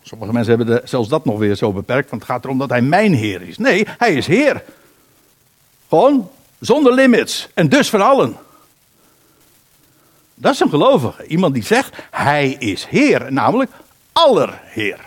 [0.01, 2.81] Sommige mensen hebben zelfs dat nog weer zo beperkt, want het gaat erom dat Hij
[2.81, 3.57] mijn Heer is.
[3.57, 4.63] Nee, Hij is Heer.
[5.89, 6.29] Gewoon
[6.59, 8.35] zonder limits en dus van allen.
[10.39, 11.27] Dat is een gelovige.
[11.27, 13.71] Iemand die zegt, hij is Heer, namelijk
[14.11, 14.99] allerheer.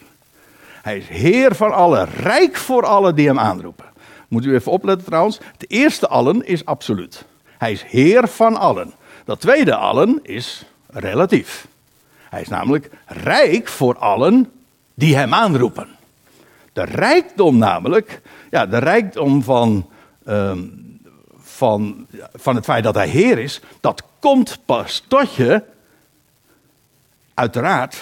[0.83, 3.85] Hij is Heer van allen, rijk voor allen die hem aanroepen.
[4.28, 7.24] Moet u even opletten trouwens, het eerste allen is absoluut.
[7.59, 8.93] Hij is Heer van allen.
[9.24, 11.66] Dat tweede allen is relatief.
[12.16, 14.53] Hij is namelijk rijk voor allen
[14.95, 15.89] die hem aanroepen.
[16.72, 18.20] De rijkdom namelijk,
[18.51, 19.89] ja, de rijkdom van,
[20.26, 21.01] um,
[21.39, 25.62] van, van het feit dat hij Heer is, dat komt pas tot je,
[27.34, 27.96] uiteraard,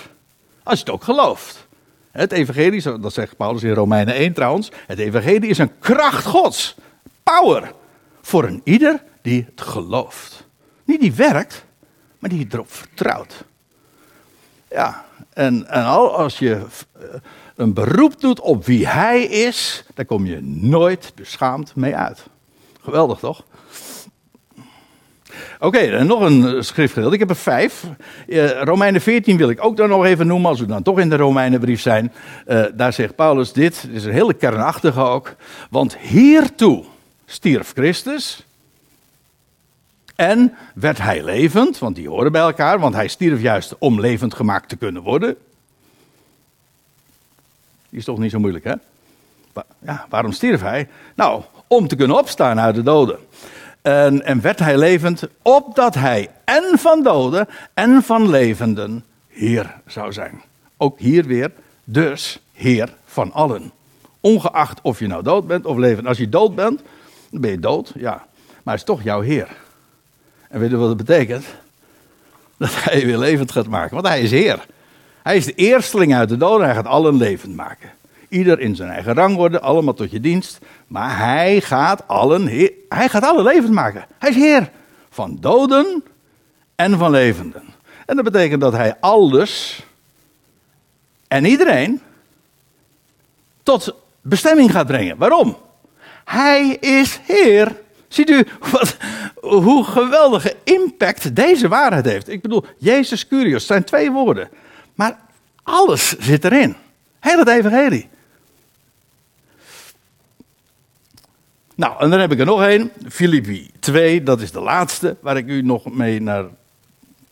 [0.62, 1.66] als je het ook gelooft.
[2.10, 6.74] Het evangelie, dat zegt Paulus in Romeinen 1 trouwens, het evangelie is een kracht gods,
[7.22, 7.72] power,
[8.20, 10.46] voor een ieder die het gelooft.
[10.84, 11.64] Niet die werkt,
[12.18, 13.44] maar die erop vertrouwt.
[14.70, 17.04] Ja, en, en als je eh,
[17.56, 22.26] een beroep doet op wie hij is, dan kom je nooit beschaamd mee uit.
[22.80, 23.44] Geweldig toch?
[25.60, 27.14] Oké, okay, nog een eh, schriftgedeelte.
[27.14, 27.84] Ik heb er vijf.
[28.26, 31.08] Uh, Romeinen 14 wil ik ook dan nog even noemen, als we dan toch in
[31.08, 32.12] de Romeinenbrief zijn.
[32.74, 35.34] Daar zegt Paulus dit, het is een hele kernachtige ook.
[35.70, 36.84] Want hiertoe
[37.26, 38.46] stierf Christus
[40.18, 44.34] en werd hij levend, want die horen bij elkaar, want hij stierf juist om levend
[44.34, 45.36] gemaakt te kunnen worden.
[47.88, 48.74] Die is toch niet zo moeilijk, hè?
[49.78, 50.88] Ja, waarom stierf hij?
[51.14, 53.18] Nou, om te kunnen opstaan uit de doden.
[53.88, 60.12] En, en werd hij levend, opdat hij en van doden en van levenden Heer zou
[60.12, 60.42] zijn.
[60.76, 61.52] Ook hier weer,
[61.84, 63.72] dus Heer van allen.
[64.20, 66.06] Ongeacht of je nou dood bent of levend.
[66.06, 66.80] Als je dood bent,
[67.30, 68.12] dan ben je dood, ja.
[68.46, 69.48] Maar hij is toch jouw Heer.
[70.48, 71.44] En weet je wat dat betekent?
[72.56, 74.66] Dat hij je weer levend gaat maken, want hij is Heer.
[75.22, 77.90] Hij is de eersteling uit de doden, hij gaat allen levend maken.
[78.28, 80.58] Ieder in zijn eigen rang worden, allemaal tot je dienst.
[80.86, 82.46] Maar hij gaat allen,
[82.88, 84.06] hij gaat allen levend maken.
[84.18, 84.70] Hij is Heer
[85.10, 86.04] van doden
[86.74, 87.62] en van levenden.
[88.06, 89.82] En dat betekent dat hij alles
[91.28, 92.00] en iedereen
[93.62, 95.16] tot bestemming gaat brengen.
[95.16, 95.56] Waarom?
[96.24, 97.76] Hij is Heer.
[98.08, 98.96] Ziet u wat,
[99.40, 102.28] hoe geweldige impact deze waarheid heeft?
[102.28, 104.48] Ik bedoel, Jezus Curios zijn twee woorden.
[104.94, 105.18] Maar
[105.62, 106.76] alles zit erin.
[107.20, 108.08] Heel het evangelie.
[111.78, 112.90] Nou, en dan heb ik er nog één.
[113.08, 116.44] Filippi 2, dat is de laatste waar ik u nog mee naar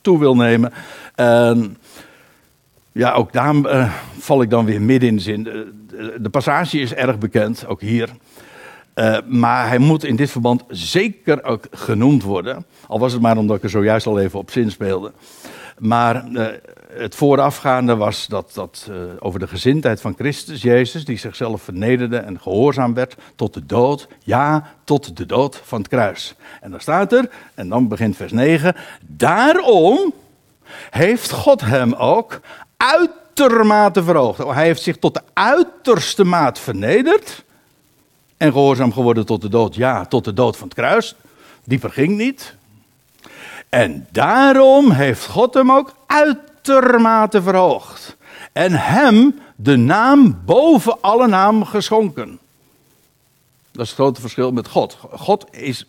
[0.00, 0.72] toe wil nemen.
[2.92, 5.42] ja, ook daar uh, val ik dan weer midden in de zin.
[6.18, 8.10] De, passage is erg bekend, ook hier.
[8.94, 12.66] Uh, maar hij moet in dit verband zeker ook genoemd worden.
[12.86, 15.12] Al was het maar omdat ik er zojuist al even op zin speelde.
[15.78, 16.46] Maar uh,
[16.98, 22.16] het voorafgaande was dat, dat uh, over de gezindheid van Christus Jezus, die zichzelf vernederde
[22.16, 24.08] en gehoorzaam werd tot de dood.
[24.22, 26.34] Ja, tot de dood van het kruis.
[26.60, 28.76] En dan staat er, en dan begint vers 9.
[29.00, 30.12] Daarom
[30.90, 32.40] heeft God hem ook
[32.76, 34.38] uitermate verhoogd.
[34.38, 37.44] Hij heeft zich tot de uiterste maat vernederd.
[38.36, 39.74] En gehoorzaam geworden tot de dood.
[39.74, 41.14] Ja, tot de dood van het kruis.
[41.64, 42.54] Dieper ging niet.
[43.68, 45.94] En daarom heeft God hem ook
[46.68, 48.16] uitermate verhoogd.
[48.52, 52.38] En hem de naam boven alle naam geschonken.
[53.72, 54.98] Dat is het grote verschil met God.
[55.12, 55.86] God is,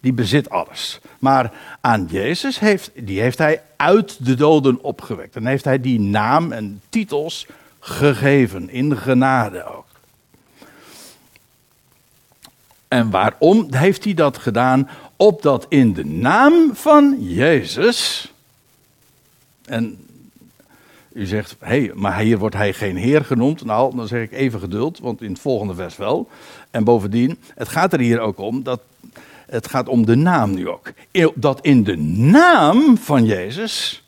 [0.00, 1.00] die bezit alles.
[1.18, 5.36] Maar aan Jezus heeft, die heeft hij uit de doden opgewekt.
[5.36, 7.46] En heeft hij die naam en titels
[7.80, 9.86] gegeven, in genade ook.
[12.88, 14.88] En waarom heeft hij dat gedaan?
[15.16, 18.32] Opdat in de naam van Jezus.
[19.64, 20.03] En
[21.14, 23.64] u zegt, hé, hey, maar hier wordt hij geen Heer genoemd.
[23.64, 26.28] Nou, dan zeg ik even geduld, want in het volgende vers wel.
[26.70, 28.80] En bovendien, het gaat er hier ook om dat.
[29.46, 30.92] Het gaat om de naam nu ook.
[31.34, 34.04] Dat in de naam van Jezus.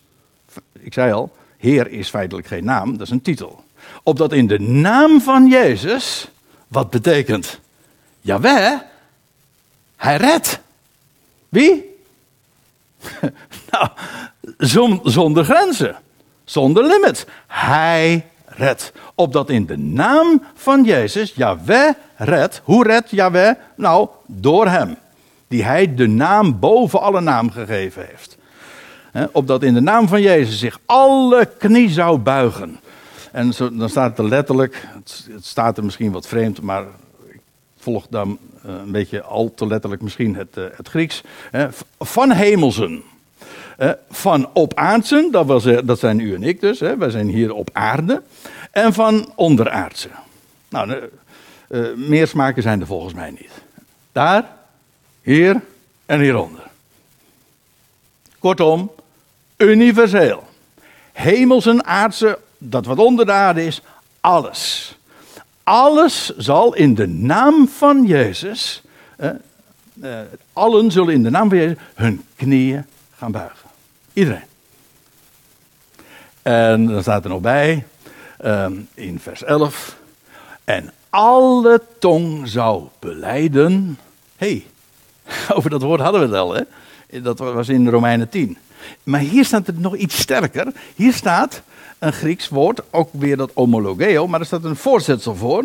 [0.72, 3.64] Ik zei al, Heer is feitelijk geen naam, dat is een titel.
[4.02, 6.28] Opdat in de naam van Jezus.
[6.68, 7.60] Wat betekent?
[8.20, 8.82] Jawel,
[9.96, 10.60] hij redt.
[11.48, 11.96] Wie?
[13.70, 13.88] nou,
[15.00, 15.96] zonder grenzen.
[16.46, 17.26] Zonder limit.
[17.46, 18.92] Hij redt.
[19.14, 22.60] Opdat in de naam van Jezus, Yahweh redt.
[22.64, 23.54] Hoe redt Yahweh?
[23.76, 24.96] Nou, door hem.
[25.48, 28.36] Die hij de naam boven alle naam gegeven heeft.
[29.32, 32.80] opdat in de naam van Jezus zich alle knie zou buigen.
[33.32, 36.82] En zo, dan staat er letterlijk, het, staat er misschien wat vreemd, maar
[37.28, 37.40] ik
[37.78, 41.22] volg dan eh, een beetje al te letterlijk misschien het, eh, het Grieks.
[41.98, 43.02] Van hemelsen.
[44.10, 47.70] Van op aardsen, dat, was, dat zijn u en ik dus, wij zijn hier op
[47.72, 48.22] aarde.
[48.70, 50.08] En van onderaardse.
[50.68, 51.10] Nou,
[51.68, 53.50] uh, meer smaken zijn er volgens mij niet.
[54.12, 54.44] Daar,
[55.22, 55.60] hier
[56.06, 56.62] en hieronder.
[58.38, 58.90] Kortom,
[59.56, 60.44] universeel.
[61.12, 63.82] Hemels en aardse, dat wat onder de aarde is,
[64.20, 64.94] alles.
[65.62, 68.82] Alles zal in de naam van Jezus,
[69.16, 69.30] eh,
[70.00, 70.20] eh,
[70.52, 73.65] allen zullen in de naam van Jezus hun knieën gaan buigen.
[74.16, 74.44] Iedereen.
[76.42, 77.86] En dan staat er nog bij,
[78.44, 79.96] um, in vers 11.
[80.64, 83.98] En alle tong zou beleiden.
[84.36, 84.66] hey,
[85.54, 86.62] over dat woord hadden we het al, hè?
[87.22, 88.58] Dat was in Romeinen 10.
[89.02, 90.72] Maar hier staat het nog iets sterker.
[90.94, 91.62] Hier staat
[91.98, 95.64] een Grieks woord, ook weer dat homologeo, maar er staat een voorzetsel voor.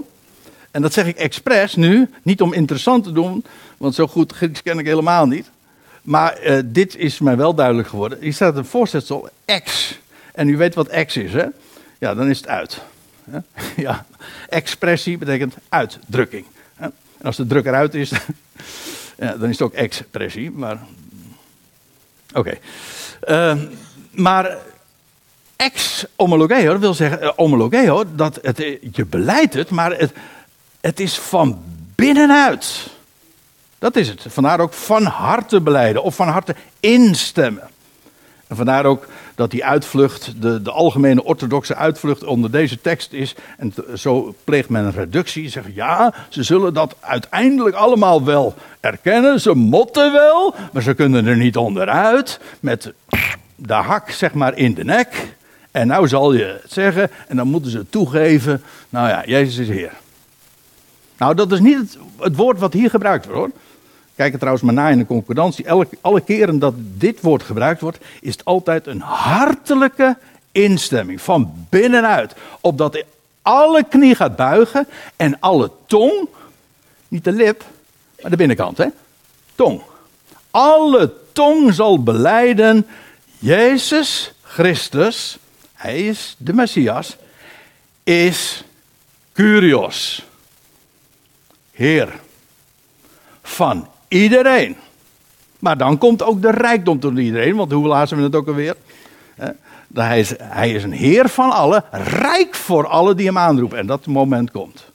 [0.72, 3.44] En dat zeg ik expres nu, niet om interessant te doen,
[3.78, 5.50] want zo goed Grieks ken ik helemaal niet.
[6.02, 8.18] Maar uh, dit is mij wel duidelijk geworden.
[8.22, 10.00] Hier staat een voorzetsel ex.
[10.34, 11.46] En u weet wat ex is, hè?
[11.98, 12.82] Ja, dan is het uit.
[13.76, 14.06] Ja,
[14.50, 16.46] expressie betekent uitdrukking.
[16.76, 18.10] En als de druk eruit is,
[19.40, 20.52] dan is het ook expressie.
[20.52, 20.80] Maar
[22.34, 22.40] oké.
[22.40, 22.60] Okay.
[23.28, 23.64] Uh,
[24.12, 24.58] maar
[25.56, 28.58] ex homologeo wil zeggen, uh, homologeo, dat het,
[28.92, 30.12] je beleidt het, maar het,
[30.82, 31.64] het is van
[31.96, 32.91] binnenuit.
[33.82, 34.26] Dat is het.
[34.28, 37.70] Vandaar ook van harte beleiden of van harte instemmen.
[38.48, 43.36] En vandaar ook dat die uitvlucht, de, de algemene orthodoxe uitvlucht onder deze tekst is.
[43.58, 45.50] En zo pleegt men een reductie.
[45.50, 49.42] Zeggen ja, ze zullen dat uiteindelijk allemaal wel erkennen.
[49.42, 52.40] Ze motten wel, maar ze kunnen er niet onderuit.
[52.60, 52.94] Met
[53.56, 55.36] de hak zeg maar in de nek.
[55.72, 57.10] En nou zal je het zeggen.
[57.28, 58.64] En dan moeten ze toegeven.
[58.90, 59.94] Nou ja, Jezus is Heer.
[61.18, 63.52] Nou, dat is niet het, het woord wat hier gebruikt wordt hoor.
[64.22, 65.66] Kijk er trouwens maar na in de concordantie.
[65.66, 70.18] Elke, alle keren dat dit woord gebruikt wordt, is het altijd een hartelijke
[70.52, 71.22] instemming.
[71.22, 72.36] Van binnenuit.
[72.60, 73.04] Opdat
[73.42, 76.28] alle knie gaat buigen en alle tong,
[77.08, 77.64] niet de lip,
[78.22, 78.86] maar de binnenkant, hè?
[79.56, 79.82] Tong.
[80.52, 82.88] Alle tong zal beleiden,
[83.40, 85.38] Jezus Christus,
[85.74, 87.18] hij is de Messias,
[88.04, 88.64] is
[89.34, 90.24] Curios.
[91.72, 92.20] Heer
[93.42, 94.76] van iedereen.
[95.60, 98.76] Maar dan komt ook de rijkdom tot iedereen, want hoe lazen we het ook alweer?
[99.94, 103.78] Hij is, hij is een heer van allen, rijk voor allen die hem aanroepen.
[103.78, 104.86] En dat moment komt.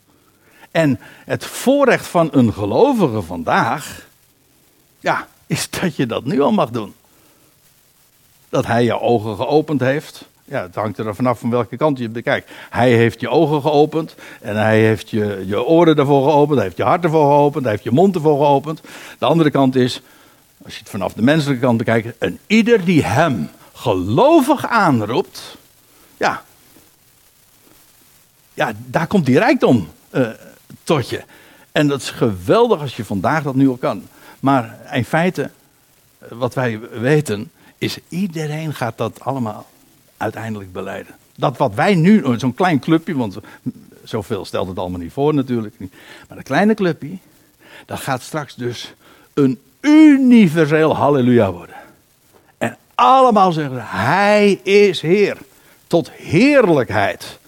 [0.70, 4.06] En het voorrecht van een gelovige vandaag,
[5.00, 6.94] ja, is dat je dat nu al mag doen.
[8.48, 12.08] Dat hij je ogen geopend heeft, Ja, het hangt er vanaf van welke kant je
[12.08, 12.50] bekijkt.
[12.70, 16.76] Hij heeft je ogen geopend en hij heeft je, je oren ervoor geopend, hij heeft
[16.76, 18.80] je hart ervoor geopend, hij heeft je mond ervoor geopend.
[19.18, 20.02] De andere kant is,
[20.64, 25.56] als je het vanaf de menselijke kant bekijkt, en ieder die hem gelovig aanroept,
[26.16, 26.42] ja,
[28.54, 30.28] ja daar komt die rijkdom uh,
[30.84, 31.24] tot je.
[31.72, 34.02] En dat is geweldig als je vandaag dat nu al kan.
[34.40, 35.50] Maar in feite,
[36.28, 39.66] wat wij weten, is iedereen gaat dat allemaal
[40.16, 41.14] uiteindelijk beleiden.
[41.36, 43.38] Dat wat wij nu, zo'n klein clubje, want
[44.04, 45.74] zoveel stelt het allemaal niet voor natuurlijk.
[45.78, 47.18] Maar dat kleine clubje,
[47.86, 48.94] dat gaat straks dus
[49.34, 51.76] een universeel halleluja worden.
[52.58, 55.36] En allemaal zeggen, hij is Heer.
[55.86, 57.38] Tot heerlijkheid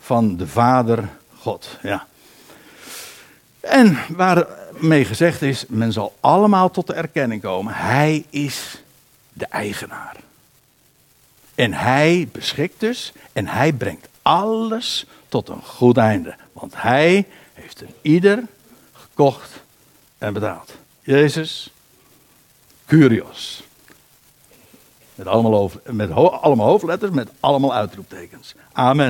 [0.00, 1.08] van de Vader
[1.38, 1.78] God.
[1.82, 2.06] Ja.
[3.60, 7.74] En waarmee gezegd is, men zal allemaal tot de erkenning komen.
[7.74, 8.82] Hij is
[9.32, 10.16] de eigenaar.
[11.60, 16.34] En hij beschikt dus en hij brengt alles tot een goed einde.
[16.52, 18.42] Want hij heeft een ieder
[18.92, 19.62] gekocht
[20.18, 20.74] en betaald.
[21.00, 21.70] Jezus,
[22.86, 23.62] Curios.
[25.14, 28.54] Met allemaal, met allemaal hoofdletters, met allemaal uitroeptekens.
[28.72, 29.08] Amen.